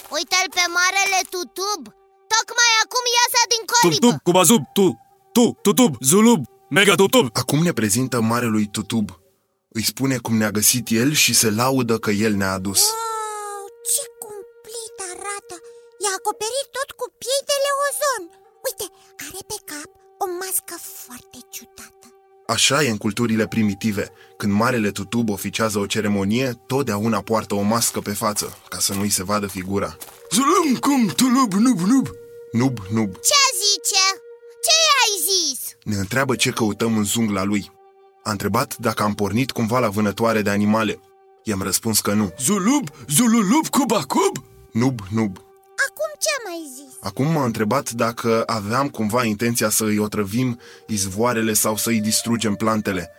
Uite-l 0.09 0.47
pe 0.49 0.65
marele 0.77 1.19
tutub 1.29 1.81
Tocmai 2.33 2.71
acum 2.83 3.03
iasă 3.17 3.41
din 3.53 3.63
colibă 3.71 4.05
Tutub, 4.05 4.21
Cuba, 4.27 4.43
zub. 4.43 4.63
Tu, 4.73 5.02
tu, 5.33 5.57
tutub, 5.61 5.95
zulub. 5.99 6.45
Mega 6.69 6.95
tutub. 6.95 7.29
Acum 7.33 7.59
ne 7.63 7.73
prezintă 7.73 8.21
marelui 8.21 8.67
tutub. 8.71 9.07
Îi 9.69 9.83
spune 9.83 10.17
cum 10.17 10.35
ne-a 10.37 10.51
găsit 10.51 10.89
el 10.89 11.11
și 11.13 11.33
se 11.33 11.49
laudă 11.49 11.97
că 11.97 12.11
el 12.11 12.33
ne-a 12.33 12.51
adus. 12.51 12.81
Wow, 12.81 13.65
ce 13.93 14.03
cumplit 14.23 14.95
arată! 15.11 15.55
E 16.03 16.07
acoperit 16.17 16.67
tot 16.77 16.89
cu 16.99 17.05
piei 17.21 17.43
de 17.49 17.57
leozon 17.65 18.23
Uite, 18.65 18.85
are 19.27 19.41
pe 19.49 19.57
cap 19.69 19.89
o 20.23 20.25
mască 20.39 20.75
foarte 21.03 21.39
ciudată 21.53 22.07
Așa 22.47 22.83
e 22.83 22.89
în 22.89 22.97
culturile 22.97 23.47
primitive. 23.47 24.11
Când 24.37 24.53
marele 24.53 24.91
tutub 24.91 25.29
oficează 25.29 25.79
o 25.79 25.85
ceremonie, 25.85 26.53
totdeauna 26.67 27.21
poartă 27.21 27.53
o 27.55 27.61
mască 27.61 27.99
pe 27.99 28.13
față, 28.13 28.57
ca 28.69 28.79
să 28.79 28.93
nu-i 28.93 29.09
se 29.09 29.23
vadă 29.23 29.47
figura. 29.47 29.97
Zulum, 30.31 30.75
cum, 30.79 31.07
tulub, 31.07 31.53
nub, 31.53 31.79
nub. 31.79 32.07
Nub, 32.51 32.77
nub. 32.89 33.13
Ce 33.13 33.42
Ne 35.83 35.95
întreabă 35.95 36.35
ce 36.35 36.49
căutăm 36.49 36.97
în 36.97 37.03
zungla 37.03 37.43
lui. 37.43 37.71
A 38.23 38.31
întrebat 38.31 38.77
dacă 38.77 39.03
am 39.03 39.13
pornit 39.13 39.51
cumva 39.51 39.79
la 39.79 39.89
vânătoare 39.89 40.41
de 40.41 40.49
animale. 40.49 40.99
I-am 41.43 41.61
răspuns 41.61 41.99
că 41.99 42.13
nu. 42.13 42.33
Zulub, 42.39 42.89
zululub, 43.07 43.67
cuba, 43.69 44.03
cub. 44.07 44.45
Nub, 44.71 44.99
nub. 45.09 45.37
Acum 45.87 46.11
ce 46.19 46.29
mai 46.45 46.71
zis? 46.75 46.97
Acum 47.01 47.31
m-a 47.31 47.43
întrebat 47.43 47.91
dacă 47.91 48.43
aveam 48.45 48.89
cumva 48.89 49.23
intenția 49.23 49.69
să 49.69 49.83
îi 49.83 49.97
otrăvim 49.97 50.59
izvoarele 50.87 51.53
sau 51.53 51.77
să 51.77 51.89
îi 51.89 52.01
distrugem 52.01 52.55
plantele. 52.55 53.11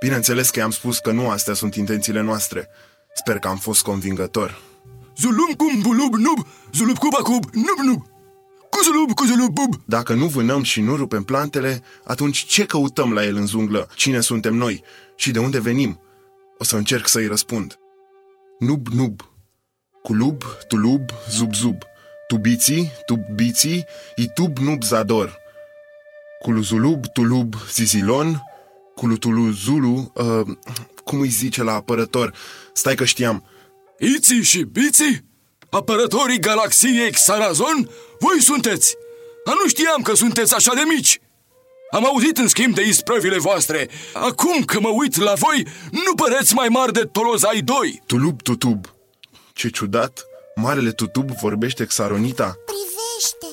Bineînțeles 0.00 0.50
că 0.50 0.58
i-am 0.58 0.70
spus 0.70 0.98
că 0.98 1.10
nu 1.10 1.28
astea 1.30 1.54
sunt 1.54 1.74
intențiile 1.74 2.20
noastre. 2.20 2.68
Sper 3.14 3.38
că 3.38 3.48
am 3.48 3.56
fost 3.56 3.82
convingător. 3.82 4.60
Zulum, 5.16 5.52
cum, 5.56 5.80
bulub, 5.80 6.14
nub. 6.14 6.46
Zulub, 6.72 6.98
cuba, 6.98 7.16
cub, 7.16 7.44
nub, 7.52 7.78
nub. 7.84 8.06
Cu 8.70 8.82
zulub, 8.82 9.14
cu 9.14 9.24
zulub, 9.24 9.52
bub. 9.52 9.74
Dacă 9.84 10.14
nu 10.14 10.26
vânăm 10.26 10.62
și 10.62 10.80
nu 10.80 10.96
rupem 10.96 11.22
plantele, 11.22 11.82
atunci 12.04 12.44
ce 12.44 12.66
căutăm 12.66 13.12
la 13.12 13.24
el 13.24 13.36
în 13.36 13.46
junglă? 13.46 13.88
Cine 13.94 14.20
suntem 14.20 14.54
noi? 14.54 14.82
Și 15.16 15.30
de 15.30 15.38
unde 15.38 15.60
venim? 15.60 16.00
O 16.58 16.64
să 16.64 16.76
încerc 16.76 17.08
să-i 17.08 17.26
răspund. 17.26 17.78
Nub, 18.58 18.86
nub. 18.86 19.20
Culub, 20.02 20.42
tulub, 20.68 21.10
zub, 21.30 21.54
zub. 21.54 21.82
Tubiții, 22.28 22.90
tubiții, 23.06 23.84
itub, 24.16 24.58
nub, 24.58 24.82
zador. 24.82 25.38
Culuzulub, 26.42 27.06
tulub, 27.06 27.54
zizilon. 27.72 28.42
Culutuluzulu, 28.94 30.12
uh, 30.14 30.56
cum 31.04 31.20
îi 31.20 31.28
zice 31.28 31.62
la 31.62 31.72
apărător? 31.72 32.34
Stai 32.72 32.94
că 32.94 33.04
știam. 33.04 33.44
Iții 33.98 34.42
și 34.42 34.62
biții? 34.62 35.29
Apărătorii 35.70 36.38
galaxiei 36.38 37.10
Xarazon? 37.10 37.90
Voi 38.18 38.42
sunteți! 38.42 38.96
A, 39.44 39.52
nu 39.52 39.68
știam 39.68 40.02
că 40.02 40.14
sunteți 40.14 40.54
așa 40.54 40.74
de 40.74 40.82
mici! 40.94 41.20
Am 41.90 42.04
auzit 42.06 42.38
în 42.38 42.48
schimb 42.48 42.74
de 42.74 42.82
isprăvile 42.82 43.38
voastre. 43.38 43.88
Acum 44.12 44.64
că 44.64 44.80
mă 44.80 44.88
uit 44.88 45.16
la 45.16 45.34
voi, 45.34 45.66
nu 45.90 46.14
păreți 46.14 46.54
mai 46.54 46.68
mari 46.68 46.92
de 46.92 47.04
Tolozai 47.04 47.60
2. 47.60 48.02
Tulub 48.06 48.42
tutub. 48.42 48.86
Ce 49.52 49.68
ciudat, 49.68 50.24
marele 50.54 50.90
tutub 50.90 51.30
vorbește 51.30 51.84
xaronita. 51.84 52.48
Privește 52.70 53.50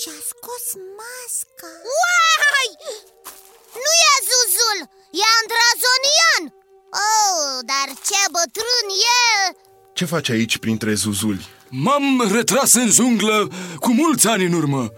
Și-a 0.00 0.18
scos 0.30 0.66
masca 0.98 1.70
Uai! 1.98 2.68
Nu 3.84 3.92
e 4.10 4.14
Zuzul, 4.28 4.78
e 5.20 5.24
Andrazonian 5.40 6.44
Oh, 7.08 7.58
dar 7.70 7.88
ce 8.08 8.20
bătrân 8.34 8.86
e! 9.24 9.67
Ce 9.98 10.04
faci 10.04 10.28
aici 10.28 10.58
printre 10.58 10.94
zuzuli? 10.94 11.46
M-am 11.68 12.30
retras 12.32 12.74
în 12.74 12.90
junglă 12.90 13.50
cu 13.76 13.92
mulți 13.92 14.26
ani 14.28 14.44
în 14.44 14.52
urmă. 14.52 14.92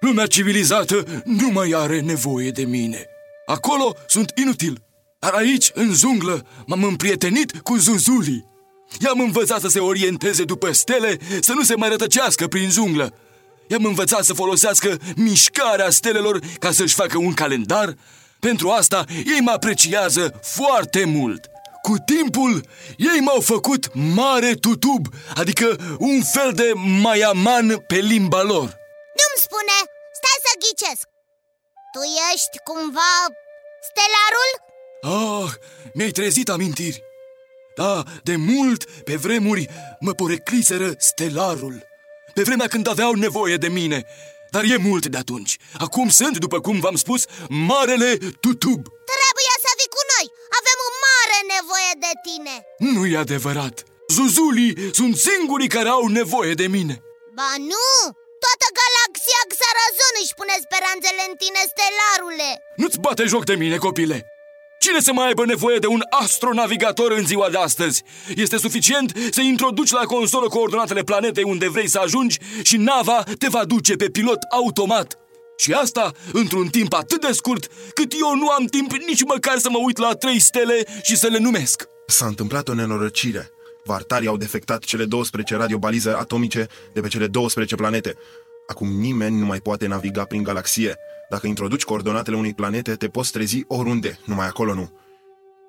Lumea 0.00 0.26
civilizată 0.26 1.22
nu 1.24 1.48
mai 1.48 1.72
are 1.76 2.00
nevoie 2.00 2.50
de 2.50 2.64
mine. 2.64 3.06
Acolo 3.46 3.94
sunt 4.06 4.32
inutil. 4.36 4.82
Dar 5.18 5.32
aici, 5.32 5.70
în 5.74 5.94
junglă, 5.94 6.46
m-am 6.66 6.84
împrietenit 6.84 7.60
cu 7.60 7.76
zuzulii. 7.76 8.44
I-am 9.04 9.20
învățat 9.20 9.60
să 9.60 9.68
se 9.68 9.78
orienteze 9.78 10.44
după 10.44 10.72
stele, 10.72 11.18
să 11.40 11.52
nu 11.52 11.62
se 11.62 11.74
mai 11.74 11.88
rătăcească 11.88 12.46
prin 12.46 12.70
junglă. 12.70 13.14
I-am 13.68 13.84
învățat 13.84 14.24
să 14.24 14.32
folosească 14.32 14.96
mișcarea 15.16 15.90
stelelor 15.90 16.40
ca 16.58 16.70
să-și 16.70 16.94
facă 16.94 17.18
un 17.18 17.32
calendar. 17.32 17.96
Pentru 18.40 18.68
asta 18.68 19.04
ei 19.08 19.40
mă 19.40 19.50
apreciază 19.50 20.40
foarte 20.42 21.04
mult. 21.04 21.50
Cu 21.86 21.96
timpul, 21.98 22.66
ei 22.96 23.20
m-au 23.20 23.40
făcut 23.40 23.90
mare 23.92 24.54
tutub, 24.54 25.06
adică 25.34 25.96
un 25.98 26.22
fel 26.22 26.52
de 26.52 26.72
maiaman 27.02 27.84
pe 27.86 27.96
limba 27.96 28.42
lor. 28.42 28.68
Nu-mi 29.18 29.42
spune, 29.46 29.76
stai 30.18 30.38
să 30.46 30.52
ghicesc 30.62 31.06
Tu 31.92 32.00
ești 32.32 32.58
cumva 32.64 33.14
stelarul? 33.88 34.52
Ah, 35.02 35.52
mi-ai 35.94 36.10
trezit 36.10 36.48
amintiri. 36.48 37.02
Da, 37.76 38.02
de 38.22 38.36
mult, 38.36 38.84
pe 38.84 39.16
vremuri, 39.16 39.68
mă 40.00 40.12
porecliseră 40.12 40.94
stelarul. 40.98 41.86
Pe 42.34 42.42
vremea 42.42 42.66
când 42.66 42.88
aveau 42.88 43.12
nevoie 43.12 43.56
de 43.56 43.68
mine. 43.68 44.06
Dar 44.50 44.64
e 44.64 44.76
mult 44.76 45.06
de 45.06 45.18
atunci. 45.18 45.56
Acum 45.86 46.08
sunt, 46.08 46.38
după 46.38 46.60
cum 46.60 46.80
v-am 46.80 46.96
spus, 46.96 47.24
Marele 47.48 48.10
Tutub. 48.16 48.80
Trebuie 49.12 49.54
să 49.64 49.70
vii 49.78 49.94
cu 49.96 50.02
noi, 50.14 50.26
avem 50.58 50.78
o 50.88 50.90
mare 51.06 51.38
nevoie 51.86 52.04
de 52.06 52.12
tine 52.26 52.54
Nu 52.92 53.06
e 53.06 53.16
adevărat. 53.16 53.82
Zuzulii 54.08 54.72
sunt 54.92 55.16
singurii 55.16 55.68
care 55.68 55.88
au 55.88 56.06
nevoie 56.06 56.54
de 56.62 56.66
mine. 56.66 56.94
Ba 57.38 57.50
nu, 57.72 57.88
toată 58.44 58.66
galaxia 58.80 59.40
Xarazon 59.52 60.14
își 60.22 60.36
pune 60.38 60.54
speranțele 60.66 61.22
în 61.28 61.34
tine, 61.42 61.60
stelarule 61.72 62.48
Nu-ți 62.76 63.00
bate 63.04 63.24
joc 63.32 63.44
de 63.44 63.54
mine, 63.54 63.76
copile! 63.76 64.18
Cine 64.78 65.00
să 65.00 65.12
mai 65.12 65.26
aibă 65.26 65.44
nevoie 65.44 65.78
de 65.78 65.86
un 65.86 66.02
astronavigator 66.10 67.10
în 67.12 67.26
ziua 67.26 67.48
de 67.50 67.58
astăzi? 67.58 68.02
Este 68.36 68.56
suficient 68.58 69.12
să 69.30 69.40
introduci 69.40 69.90
la 69.90 70.04
consolă 70.04 70.48
coordonatele 70.48 71.02
planetei 71.02 71.44
unde 71.44 71.68
vrei 71.68 71.88
să 71.88 71.98
ajungi 71.98 72.38
și 72.62 72.76
nava 72.76 73.22
te 73.38 73.48
va 73.48 73.64
duce 73.64 73.94
pe 73.96 74.10
pilot 74.10 74.38
automat. 74.50 75.18
Și 75.56 75.72
asta 75.72 76.12
într-un 76.32 76.68
timp 76.68 76.92
atât 76.92 77.20
de 77.20 77.32
scurt 77.32 77.70
cât 77.94 78.12
eu 78.20 78.36
nu 78.36 78.48
am 78.48 78.64
timp 78.64 78.92
nici 78.92 79.24
măcar 79.24 79.58
să 79.58 79.70
mă 79.70 79.78
uit 79.78 79.98
la 79.98 80.12
trei 80.12 80.38
stele 80.38 80.86
și 81.02 81.16
să 81.16 81.26
le 81.26 81.38
numesc. 81.38 81.88
S-a 82.06 82.26
întâmplat 82.26 82.68
o 82.68 82.74
nenorăcire. 82.74 83.50
Vartarii 83.84 84.28
au 84.28 84.36
defectat 84.36 84.84
cele 84.84 85.04
12 85.04 85.56
radiobalize 85.56 86.10
atomice 86.10 86.66
de 86.92 87.00
pe 87.00 87.08
cele 87.08 87.26
12 87.26 87.74
planete. 87.74 88.14
Acum 88.66 88.88
nimeni 88.88 89.38
nu 89.38 89.46
mai 89.46 89.60
poate 89.60 89.86
naviga 89.86 90.24
prin 90.24 90.42
galaxie. 90.42 90.96
Dacă 91.30 91.46
introduci 91.46 91.84
coordonatele 91.84 92.36
unei 92.36 92.54
planete, 92.54 92.94
te 92.94 93.08
poți 93.08 93.32
trezi 93.32 93.64
oriunde, 93.66 94.18
numai 94.24 94.46
acolo 94.46 94.74
nu. 94.74 94.92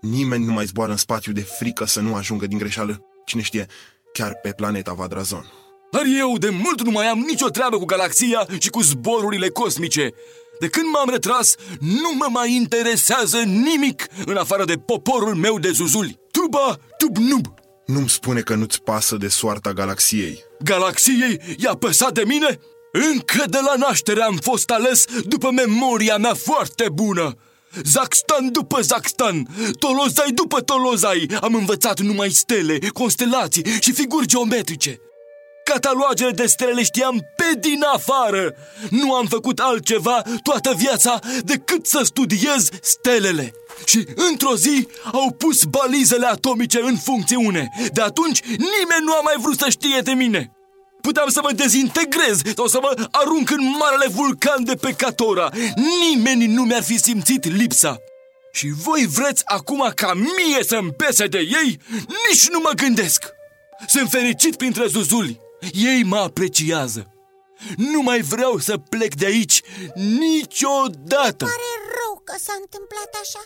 Nimeni 0.01 0.45
nu 0.45 0.51
mai 0.51 0.65
zboară 0.65 0.91
în 0.91 0.97
spațiu 0.97 1.31
de 1.31 1.41
frică 1.41 1.85
să 1.85 1.99
nu 1.99 2.15
ajungă 2.15 2.47
din 2.47 2.57
greșeală, 2.57 3.05
cine 3.25 3.41
știe, 3.41 3.65
chiar 4.13 4.33
pe 4.33 4.51
planeta 4.51 4.93
Vadrazon. 4.93 5.66
Dar 5.91 6.03
eu 6.19 6.37
de 6.37 6.49
mult 6.49 6.81
nu 6.81 6.91
mai 6.91 7.07
am 7.07 7.19
nicio 7.19 7.49
treabă 7.49 7.77
cu 7.77 7.85
galaxia 7.85 8.47
și 8.59 8.69
cu 8.69 8.81
zborurile 8.81 9.49
cosmice. 9.49 10.13
De 10.59 10.67
când 10.67 10.85
m-am 10.93 11.09
retras, 11.09 11.55
nu 11.79 12.11
mă 12.17 12.27
mai 12.29 12.53
interesează 12.53 13.37
nimic 13.37 14.07
în 14.25 14.37
afară 14.37 14.65
de 14.65 14.75
poporul 14.75 15.35
meu 15.35 15.59
de 15.59 15.71
zuzuli. 15.71 16.19
Tuba, 16.31 16.77
tubnub! 16.97 17.45
Nu-mi 17.85 18.09
spune 18.09 18.41
că 18.41 18.55
nu-ți 18.55 18.81
pasă 18.81 19.15
de 19.15 19.27
soarta 19.27 19.73
galaxiei. 19.73 20.43
Galaxiei 20.63 21.41
i-a 21.57 21.73
păsat 21.73 22.13
de 22.13 22.23
mine? 22.25 22.59
Încă 22.91 23.43
de 23.49 23.59
la 23.61 23.73
naștere 23.87 24.21
am 24.21 24.37
fost 24.41 24.69
ales 24.69 25.05
după 25.25 25.51
memoria 25.51 26.17
mea 26.17 26.33
foarte 26.33 26.89
bună. 26.93 27.35
Zaxtan 27.83 28.51
după 28.51 28.81
Zaxtan, 28.81 29.47
Tolozai 29.79 30.31
după 30.31 30.61
Tolozai, 30.61 31.27
am 31.41 31.55
învățat 31.55 31.99
numai 31.99 32.29
stele, 32.29 32.79
constelații 32.93 33.65
și 33.79 33.91
figuri 33.91 34.25
geometrice. 34.25 34.99
Catalogele 35.73 36.31
de 36.31 36.45
stele 36.45 36.71
le 36.71 36.83
știam 36.83 37.25
pe 37.35 37.59
din 37.59 37.83
afară. 37.93 38.55
Nu 38.89 39.13
am 39.13 39.25
făcut 39.25 39.59
altceva 39.59 40.21
toată 40.43 40.73
viața 40.77 41.19
decât 41.43 41.85
să 41.85 42.01
studiez 42.03 42.69
stelele. 42.81 43.53
Și 43.85 44.07
într-o 44.15 44.55
zi 44.55 44.87
au 45.11 45.31
pus 45.31 45.63
balizele 45.63 46.25
atomice 46.25 46.79
în 46.79 46.97
funcțiune. 46.97 47.69
De 47.93 48.01
atunci 48.01 48.41
nimeni 48.43 49.03
nu 49.03 49.13
a 49.13 49.19
mai 49.23 49.35
vrut 49.37 49.59
să 49.59 49.69
știe 49.69 49.99
de 49.99 50.11
mine. 50.11 50.51
Puteam 51.01 51.29
să 51.29 51.39
mă 51.43 51.51
dezintegrez 51.51 52.41
sau 52.55 52.67
să 52.67 52.79
mă 52.81 53.07
arunc 53.11 53.49
în 53.49 53.75
marele 53.79 54.07
vulcan 54.07 54.63
de 54.63 54.75
pe 54.75 54.93
Catora. 54.97 55.49
Nimeni 56.09 56.45
nu 56.45 56.63
mi-ar 56.63 56.83
fi 56.83 56.99
simțit 56.99 57.45
lipsa. 57.45 57.97
Și 58.51 58.67
voi 58.83 59.07
vreți 59.07 59.41
acum 59.45 59.91
ca 59.95 60.13
mie 60.13 60.63
să-mi 60.67 60.91
pese 60.91 61.25
de 61.25 61.37
ei? 61.37 61.79
Nici 62.29 62.47
nu 62.49 62.59
mă 62.59 62.71
gândesc! 62.75 63.23
Sunt 63.87 64.09
fericit 64.09 64.55
printre 64.55 64.85
zuzuli. 64.87 65.45
Ei 65.89 66.01
mă 66.11 66.19
apreciază. 66.29 67.01
Nu 67.91 67.99
mai 68.09 68.21
vreau 68.33 68.55
să 68.67 68.75
plec 68.93 69.13
de 69.21 69.25
aici 69.33 69.57
niciodată. 70.23 71.43
Pare 71.51 71.71
rău 71.99 72.13
că 72.27 72.35
s-a 72.45 72.55
întâmplat 72.63 73.11
așa. 73.23 73.43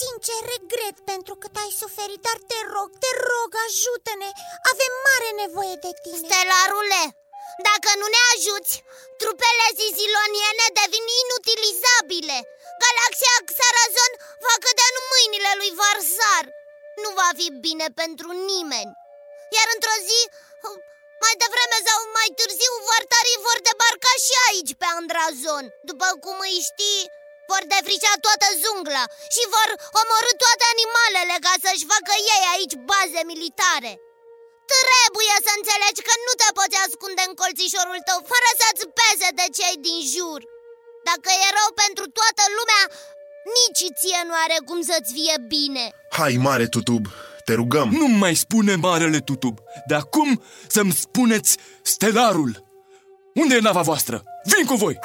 Sincer 0.00 0.40
regret 0.54 0.96
pentru 1.12 1.34
cât 1.42 1.54
ai 1.64 1.72
suferit 1.82 2.20
Dar 2.28 2.38
te 2.50 2.58
rog, 2.74 2.90
te 3.02 3.10
rog, 3.30 3.50
ajută-ne. 3.66 4.30
Avem 4.70 4.92
mare 5.08 5.30
nevoie 5.42 5.76
de 5.86 5.92
tine. 6.02 6.20
Stelarule, 6.24 7.02
dacă 7.68 7.90
nu 8.00 8.06
ne 8.14 8.22
ajuți, 8.34 8.72
trupele 9.20 9.66
ziziloniene 9.80 10.66
devin 10.80 11.06
inutilizabile. 11.22 12.38
Galaxia 12.82 13.36
Xarazon 13.48 14.12
va 14.46 14.54
cădea 14.64 14.88
în 14.92 14.98
mâinile 15.12 15.52
lui 15.60 15.72
Varsar 15.80 16.44
Nu 17.02 17.10
va 17.20 17.28
fi 17.38 17.46
bine 17.66 17.86
pentru 18.02 18.28
nimeni. 18.52 18.92
Iar 19.56 19.68
într-o 19.74 19.96
zi, 20.08 20.20
mai 21.24 21.34
devreme 21.42 21.78
sau 21.88 21.98
mai 22.18 22.30
târziu, 22.38 22.72
vartarii 22.90 23.44
vor 23.46 23.58
debarca 23.68 24.12
și 24.26 24.34
aici 24.48 24.72
pe 24.80 24.86
Andrazon. 24.98 25.64
După 25.90 26.08
cum 26.24 26.36
îi 26.46 26.58
știi, 26.70 27.02
vor 27.50 27.62
defrișa 27.72 28.12
toată 28.26 28.46
jungla 28.62 29.04
și 29.34 29.42
vor 29.54 29.68
omorâ 30.00 30.32
toate 30.42 30.64
animalele 30.74 31.36
ca 31.46 31.54
să-și 31.64 31.88
facă 31.92 32.14
ei 32.32 32.42
aici 32.54 32.76
baze 32.90 33.20
militare. 33.32 33.92
Trebuie 34.74 35.36
să 35.46 35.50
înțelegi 35.54 36.04
că 36.08 36.14
nu 36.26 36.32
te 36.40 36.48
poți 36.58 36.76
ascunde 36.84 37.22
în 37.28 37.34
colțișorul 37.40 38.00
tău 38.08 38.18
fără 38.32 38.50
să-ți 38.60 38.84
pese 38.98 39.28
de 39.40 39.46
cei 39.58 39.76
din 39.86 39.98
jur. 40.14 40.40
Dacă 41.08 41.30
e 41.44 41.56
rău 41.58 41.70
pentru 41.84 42.04
toată 42.18 42.44
lumea, 42.58 42.82
nici 43.58 43.84
ție 43.98 44.20
nu 44.28 44.34
are 44.44 44.58
cum 44.68 44.80
să-ți 44.90 45.10
fie 45.16 45.36
bine. 45.56 45.84
Hai, 46.18 46.34
mare 46.48 46.66
tutub, 46.74 47.04
te 47.44 47.54
rugăm. 47.54 47.88
Nu 47.88 48.08
mai 48.08 48.34
spune 48.34 48.74
marele 48.74 49.18
tutub. 49.18 49.58
De 49.86 49.94
acum 49.94 50.42
să-mi 50.66 50.92
spuneți 50.92 51.56
stelarul. 51.82 52.64
Unde 53.34 53.54
e 53.54 53.60
nava 53.60 53.80
voastră? 53.80 54.22
Vin 54.44 54.66
cu 54.66 54.74
voi! 54.74 54.98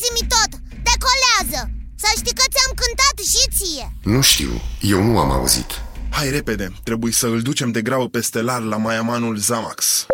Zi-mi 0.00 0.28
tot, 0.28 0.50
decolează! 0.88 1.70
Să 1.96 2.08
știi 2.16 2.34
că 2.34 2.44
ți-am 2.52 2.72
cântat 2.82 3.16
și 3.32 3.42
ție 3.56 3.92
Nu 4.02 4.20
știu, 4.20 4.50
eu 4.80 5.02
nu 5.02 5.18
am 5.18 5.30
auzit. 5.30 5.82
Hai 6.18 6.28
repede, 6.38 6.66
trebuie 6.88 7.12
să 7.20 7.26
îl 7.34 7.40
ducem 7.48 7.70
de 7.76 7.82
grabă 7.88 8.06
pe 8.14 8.20
stelar 8.28 8.62
la 8.72 8.78
Maiamanul 8.84 9.36
Zamax. 9.48 10.06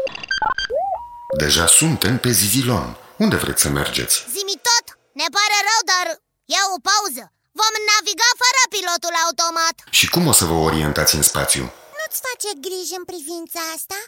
Deja 1.43 1.67
suntem 1.81 2.15
pe 2.25 2.31
Zizilon. 2.39 2.89
Unde 3.25 3.37
vreți 3.43 3.63
să 3.65 3.69
mergeți? 3.81 4.15
Zi-mi 4.35 4.61
tot, 4.69 4.87
ne 5.21 5.29
pare 5.37 5.59
rău, 5.69 5.81
dar 5.93 6.07
ia 6.55 6.65
o 6.77 6.79
pauză 6.91 7.23
Vom 7.61 7.75
naviga 7.91 8.31
fără 8.43 8.63
pilotul 8.75 9.15
automat 9.27 9.77
Și 9.99 10.07
cum 10.15 10.25
o 10.33 10.35
să 10.41 10.45
vă 10.51 10.57
orientați 10.69 11.15
în 11.19 11.25
spațiu? 11.31 11.65
Nu-ți 11.99 12.23
face 12.27 12.51
griji 12.67 12.99
în 13.01 13.07
privința 13.13 13.61
asta? 13.77 13.99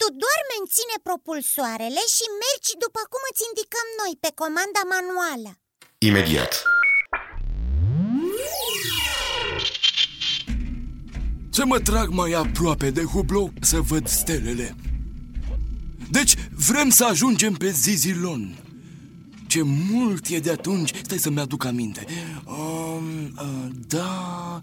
Tu 0.00 0.06
doar 0.22 0.40
menține 0.54 0.96
propulsoarele 1.08 2.02
și 2.16 2.26
mergi 2.44 2.72
după 2.84 3.02
cum 3.12 3.22
îți 3.30 3.44
indicăm 3.48 3.86
noi 4.00 4.12
pe 4.24 4.30
comanda 4.40 4.82
manuală 4.94 5.50
Imediat. 6.08 6.52
Să 11.58 11.66
mă 11.66 11.78
trag 11.78 12.08
mai 12.08 12.32
aproape 12.32 12.90
de 12.90 13.02
hublou 13.02 13.52
să 13.60 13.80
văd 13.80 14.08
stelele. 14.08 14.76
Deci 16.10 16.34
vrem 16.68 16.88
să 16.88 17.04
ajungem 17.04 17.52
pe 17.52 17.70
Zizilon. 17.70 18.58
Ce 19.46 19.62
mult 19.90 20.26
e 20.26 20.38
de 20.38 20.50
atunci, 20.50 20.90
stai 21.02 21.18
să-mi 21.18 21.40
aduc 21.40 21.64
aminte. 21.64 22.04
Um, 22.44 23.32
uh, 23.36 23.70
da, 23.86 24.60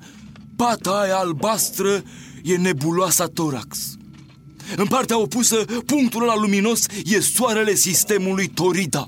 pata 0.55 0.99
aia 0.99 1.17
albastră 1.17 2.03
e 2.43 2.57
nebuloasa 2.57 3.25
Torax. 3.25 3.97
În 4.75 4.85
partea 4.85 5.19
opusă, 5.19 5.65
punctul 5.85 6.21
ăla 6.21 6.35
luminos 6.35 6.85
e 7.03 7.19
soarele 7.19 7.73
sistemului 7.73 8.47
Torida. 8.47 9.05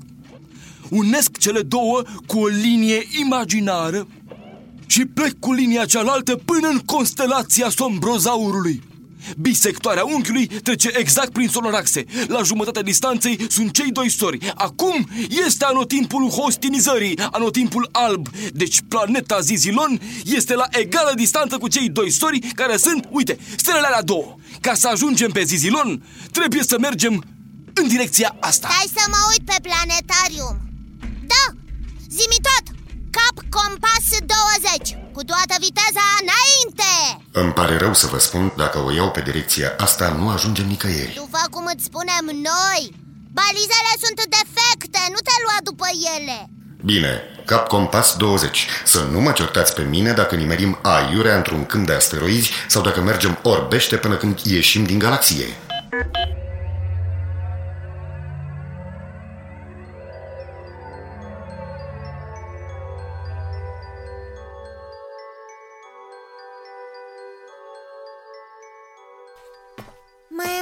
Unesc 0.88 1.36
cele 1.36 1.62
două 1.62 2.02
cu 2.26 2.38
o 2.38 2.46
linie 2.46 3.06
imaginară 3.20 4.06
și 4.88 5.04
plec 5.04 5.38
cu 5.38 5.52
linia 5.52 5.84
cealaltă 5.84 6.36
până 6.36 6.68
în 6.68 6.78
constelația 6.78 7.68
sombrozaurului. 7.68 8.82
Bisectoarea 9.36 10.04
unghiului 10.04 10.46
trece 10.46 10.90
exact 10.92 11.32
prin 11.32 11.48
sonoraxe. 11.48 12.04
La 12.26 12.42
jumătatea 12.42 12.82
distanței 12.82 13.46
sunt 13.48 13.72
cei 13.72 13.90
doi 13.90 14.10
sori. 14.10 14.52
Acum 14.54 15.08
este 15.46 15.64
anotimpul 15.64 16.28
hostinizării, 16.28 17.18
anotimpul 17.30 17.88
alb. 17.92 18.28
Deci 18.52 18.80
planeta 18.88 19.40
Zizilon 19.40 20.00
este 20.24 20.54
la 20.54 20.66
egală 20.70 21.12
distanță 21.14 21.58
cu 21.58 21.68
cei 21.68 21.88
doi 21.88 22.10
sori 22.10 22.38
care 22.38 22.76
sunt, 22.76 23.08
uite, 23.10 23.38
stelele 23.56 23.86
alea 23.86 24.02
două. 24.02 24.34
Ca 24.60 24.74
să 24.74 24.88
ajungem 24.88 25.30
pe 25.30 25.42
Zizilon, 25.44 26.02
trebuie 26.32 26.62
să 26.62 26.78
mergem 26.78 27.24
în 27.74 27.88
direcția 27.88 28.36
asta. 28.40 28.68
Stai 28.68 29.02
să 29.02 29.08
mă 29.10 29.16
uit 29.30 29.44
pe 29.44 29.56
planetarium. 29.62 30.56
Da, 31.26 31.54
zimi 32.08 32.38
tot! 32.42 32.77
Cap 33.18 33.36
compas 33.60 34.04
20 34.26 34.98
Cu 35.16 35.22
toată 35.30 35.54
viteza 35.66 36.06
înainte. 36.22 36.92
Îmi 37.40 37.52
pare 37.52 37.76
rău 37.76 37.94
să 37.94 38.06
vă 38.06 38.18
spun, 38.18 38.52
dacă 38.56 38.78
o 38.86 38.90
iau 38.92 39.10
pe 39.10 39.20
direcția 39.20 39.68
asta, 39.78 40.08
nu 40.18 40.28
ajungem 40.30 40.66
nicăieri. 40.66 41.12
După 41.14 41.42
cum 41.50 41.64
îți 41.74 41.84
spunem 41.84 42.24
noi. 42.50 42.82
Balizele 43.40 43.92
sunt 44.04 44.18
defecte, 44.36 45.00
nu 45.14 45.20
te 45.28 45.34
lua 45.44 45.58
după 45.68 45.86
ele. 46.16 46.38
Bine, 46.84 47.22
cap 47.44 47.68
compas 47.68 48.16
20 48.16 48.66
Să 48.84 49.00
nu 49.12 49.20
mă 49.20 49.32
certați 49.32 49.74
pe 49.74 49.82
mine 49.82 50.12
dacă 50.12 50.34
nimerim 50.34 50.78
aiurea 50.82 51.36
într-un 51.36 51.66
câmp 51.66 51.86
de 51.86 51.92
asteroizi 51.92 52.50
Sau 52.68 52.82
dacă 52.82 53.00
mergem 53.00 53.38
orbește 53.42 53.96
până 53.96 54.14
când 54.16 54.38
ieșim 54.44 54.84
din 54.84 54.98
galaxie 54.98 55.46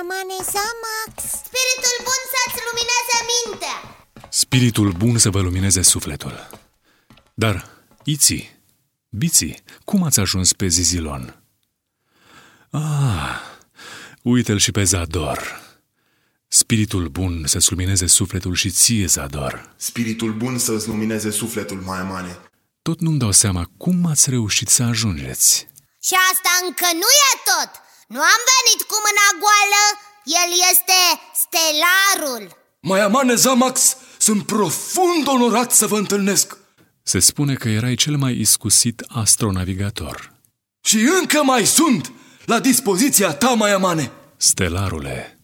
Mai 0.09 0.17
amane 0.17 0.43
Zamax 0.53 1.15
Spiritul 1.45 1.97
bun 2.07 2.21
să-ți 2.33 2.61
lumineze 2.69 3.17
mintea 3.33 3.79
Spiritul 4.31 4.93
bun 4.93 5.19
să 5.19 5.31
vă 5.31 5.41
lumineze 5.41 5.83
sufletul. 5.83 6.49
Dar, 7.35 7.67
Iți, 8.05 8.57
Biți, 9.09 9.63
cum 9.85 10.03
ați 10.03 10.21
ajuns 10.21 10.53
pe 10.53 10.67
Zizilon? 10.67 11.43
Ah, 12.71 13.41
uite-l 14.23 14.59
și 14.59 14.71
pe 14.71 14.83
Zador. 14.83 15.61
Spiritul 16.49 17.09
bun 17.09 17.43
să-ți 17.47 17.71
lumineze 17.71 18.07
sufletul 18.07 18.55
și 18.55 18.71
ție, 18.71 19.07
Zador. 19.07 19.75
Spiritul 19.77 20.33
bun 20.33 20.59
să 20.59 20.73
îți 20.73 20.89
lumineze 20.89 21.31
sufletul, 21.31 21.77
mai 21.77 21.99
amane. 21.99 22.39
Tot 22.83 23.01
nu-mi 23.01 23.19
dau 23.19 23.31
seama 23.31 23.71
cum 23.77 24.07
ați 24.07 24.31
reușit 24.31 24.69
să 24.69 24.83
ajungeți. 24.83 25.69
Și 26.03 26.15
asta 26.33 26.51
încă 26.67 26.87
nu 26.93 27.09
e 27.29 27.33
tot 27.45 27.86
Nu 28.07 28.21
am 28.21 28.41
venit 28.55 28.83
cu 28.91 28.97
mâna 29.07 29.27
goală 29.43 29.85
El 30.25 30.51
este 30.71 30.99
stelarul 31.43 32.57
Mai 32.81 33.01
amane 33.01 33.35
Zamax, 33.35 33.97
sunt 34.19 34.47
profund 34.47 35.27
onorat 35.27 35.73
să 35.73 35.87
vă 35.87 35.97
întâlnesc. 35.97 36.57
Se 37.03 37.19
spune 37.19 37.55
că 37.55 37.69
erai 37.69 37.95
cel 37.95 38.17
mai 38.17 38.39
iscusit 38.39 39.05
astronavigator. 39.09 40.33
Și 40.81 40.97
încă 41.21 41.43
mai 41.43 41.67
sunt 41.67 42.13
la 42.45 42.61
dispoziția 42.61 43.35
ta, 43.35 43.49
mai 43.55 43.73
amane. 43.73 44.13
Stelarule, 44.37 45.39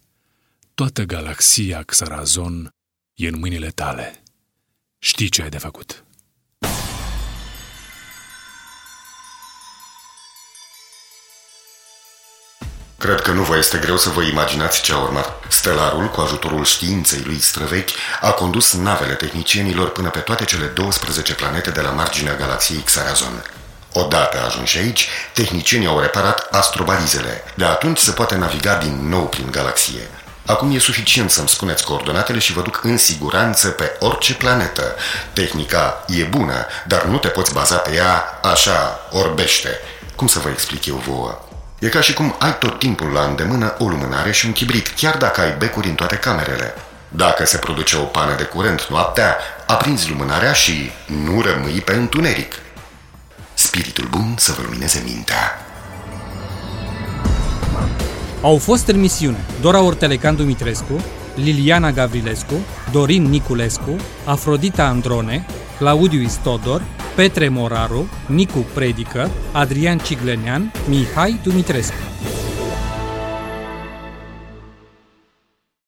toată 0.75 1.03
galaxia 1.03 1.83
Xarazon 1.83 2.75
e 3.15 3.29
în 3.29 3.39
mâinile 3.39 3.69
tale. 3.69 4.23
Știi 4.99 5.29
ce 5.29 5.43
ai 5.43 5.49
de 5.49 5.59
făcut. 5.59 6.05
Cred 13.03 13.21
că 13.21 13.31
nu 13.31 13.43
vă 13.43 13.57
este 13.57 13.79
greu 13.79 13.97
să 13.97 14.09
vă 14.09 14.23
imaginați 14.23 14.83
ce 14.83 14.93
a 14.93 14.99
urmat. 14.99 15.45
Stelarul, 15.49 16.11
cu 16.11 16.21
ajutorul 16.21 16.65
științei 16.65 17.23
lui 17.25 17.41
străvechi, 17.41 17.91
a 18.21 18.31
condus 18.31 18.73
navele 18.73 19.15
tehnicienilor 19.15 19.91
până 19.91 20.09
pe 20.09 20.19
toate 20.19 20.45
cele 20.45 20.67
12 20.67 21.35
planete 21.35 21.71
de 21.71 21.81
la 21.81 21.91
marginea 21.91 22.35
galaxiei 22.35 22.79
Xarazon. 22.81 23.45
Odată 23.93 24.45
ajunși 24.47 24.79
aici, 24.79 25.09
tehnicienii 25.33 25.87
au 25.87 26.01
reparat 26.01 26.49
astrobalizele. 26.51 27.45
De 27.55 27.65
atunci 27.65 27.99
se 27.99 28.11
poate 28.11 28.37
naviga 28.37 28.75
din 28.77 29.09
nou 29.09 29.29
prin 29.29 29.51
galaxie. 29.51 30.09
Acum 30.47 30.75
e 30.75 30.79
suficient 30.79 31.31
să-mi 31.31 31.49
spuneți 31.49 31.85
coordonatele 31.85 32.39
și 32.39 32.53
vă 32.53 32.63
duc 32.63 32.81
în 32.83 32.99
siguranță 32.99 33.69
pe 33.69 33.97
orice 33.99 34.35
planetă. 34.35 34.95
Tehnica 35.33 36.05
e 36.09 36.23
bună, 36.23 36.67
dar 36.87 37.05
nu 37.05 37.19
te 37.19 37.29
poți 37.29 37.53
baza 37.53 37.77
pe 37.77 37.95
ea 37.95 38.41
așa, 38.43 39.01
orbește. 39.11 39.81
Cum 40.17 40.27
să 40.27 40.39
vă 40.39 40.49
explic 40.49 40.87
eu 40.87 41.03
vouă? 41.07 41.41
E 41.83 41.89
ca 41.89 42.01
și 42.01 42.13
cum 42.13 42.35
ai 42.39 42.59
tot 42.59 42.79
timpul 42.79 43.09
la 43.09 43.21
îndemână 43.21 43.75
o 43.79 43.89
lumânare 43.89 44.33
și 44.33 44.47
un 44.47 44.53
chibrit, 44.53 44.89
chiar 44.89 45.17
dacă 45.17 45.41
ai 45.41 45.57
becuri 45.59 45.89
în 45.89 45.95
toate 45.95 46.17
camerele. 46.17 46.75
Dacă 47.09 47.45
se 47.45 47.57
produce 47.57 47.97
o 47.97 48.03
pană 48.03 48.35
de 48.37 48.43
curent 48.43 48.87
noaptea, 48.91 49.37
aprinzi 49.67 50.11
lumânarea 50.11 50.53
și 50.53 50.91
nu 51.07 51.41
rămâi 51.41 51.81
pe 51.81 51.93
întuneric. 51.93 52.55
Spiritul 53.55 54.07
bun 54.11 54.35
să 54.39 54.53
vă 54.53 54.63
lumineze 54.65 55.03
mintea. 55.05 55.67
Au 58.43 58.57
fost 58.59 58.87
în 58.87 59.01
misiune 59.01 59.45
Dora 59.61 59.81
Ortelecan 59.81 60.37
Dumitrescu, 60.37 61.05
Liliana 61.35 61.91
Gavrilescu, 61.91 62.55
Dorin 62.93 63.23
Niculescu, 63.23 63.97
Afrodita 64.25 64.85
Androne, 64.85 65.47
Claudiu 65.83 66.23
Istodor, 66.23 66.83
Petre 67.17 67.49
Moraru, 67.49 68.09
Nicu 68.27 68.59
Predică, 68.75 69.31
Adrian 69.53 69.99
Ciglenean, 69.99 70.73
Mihai 70.89 71.41
Dumitrescu. 71.43 72.42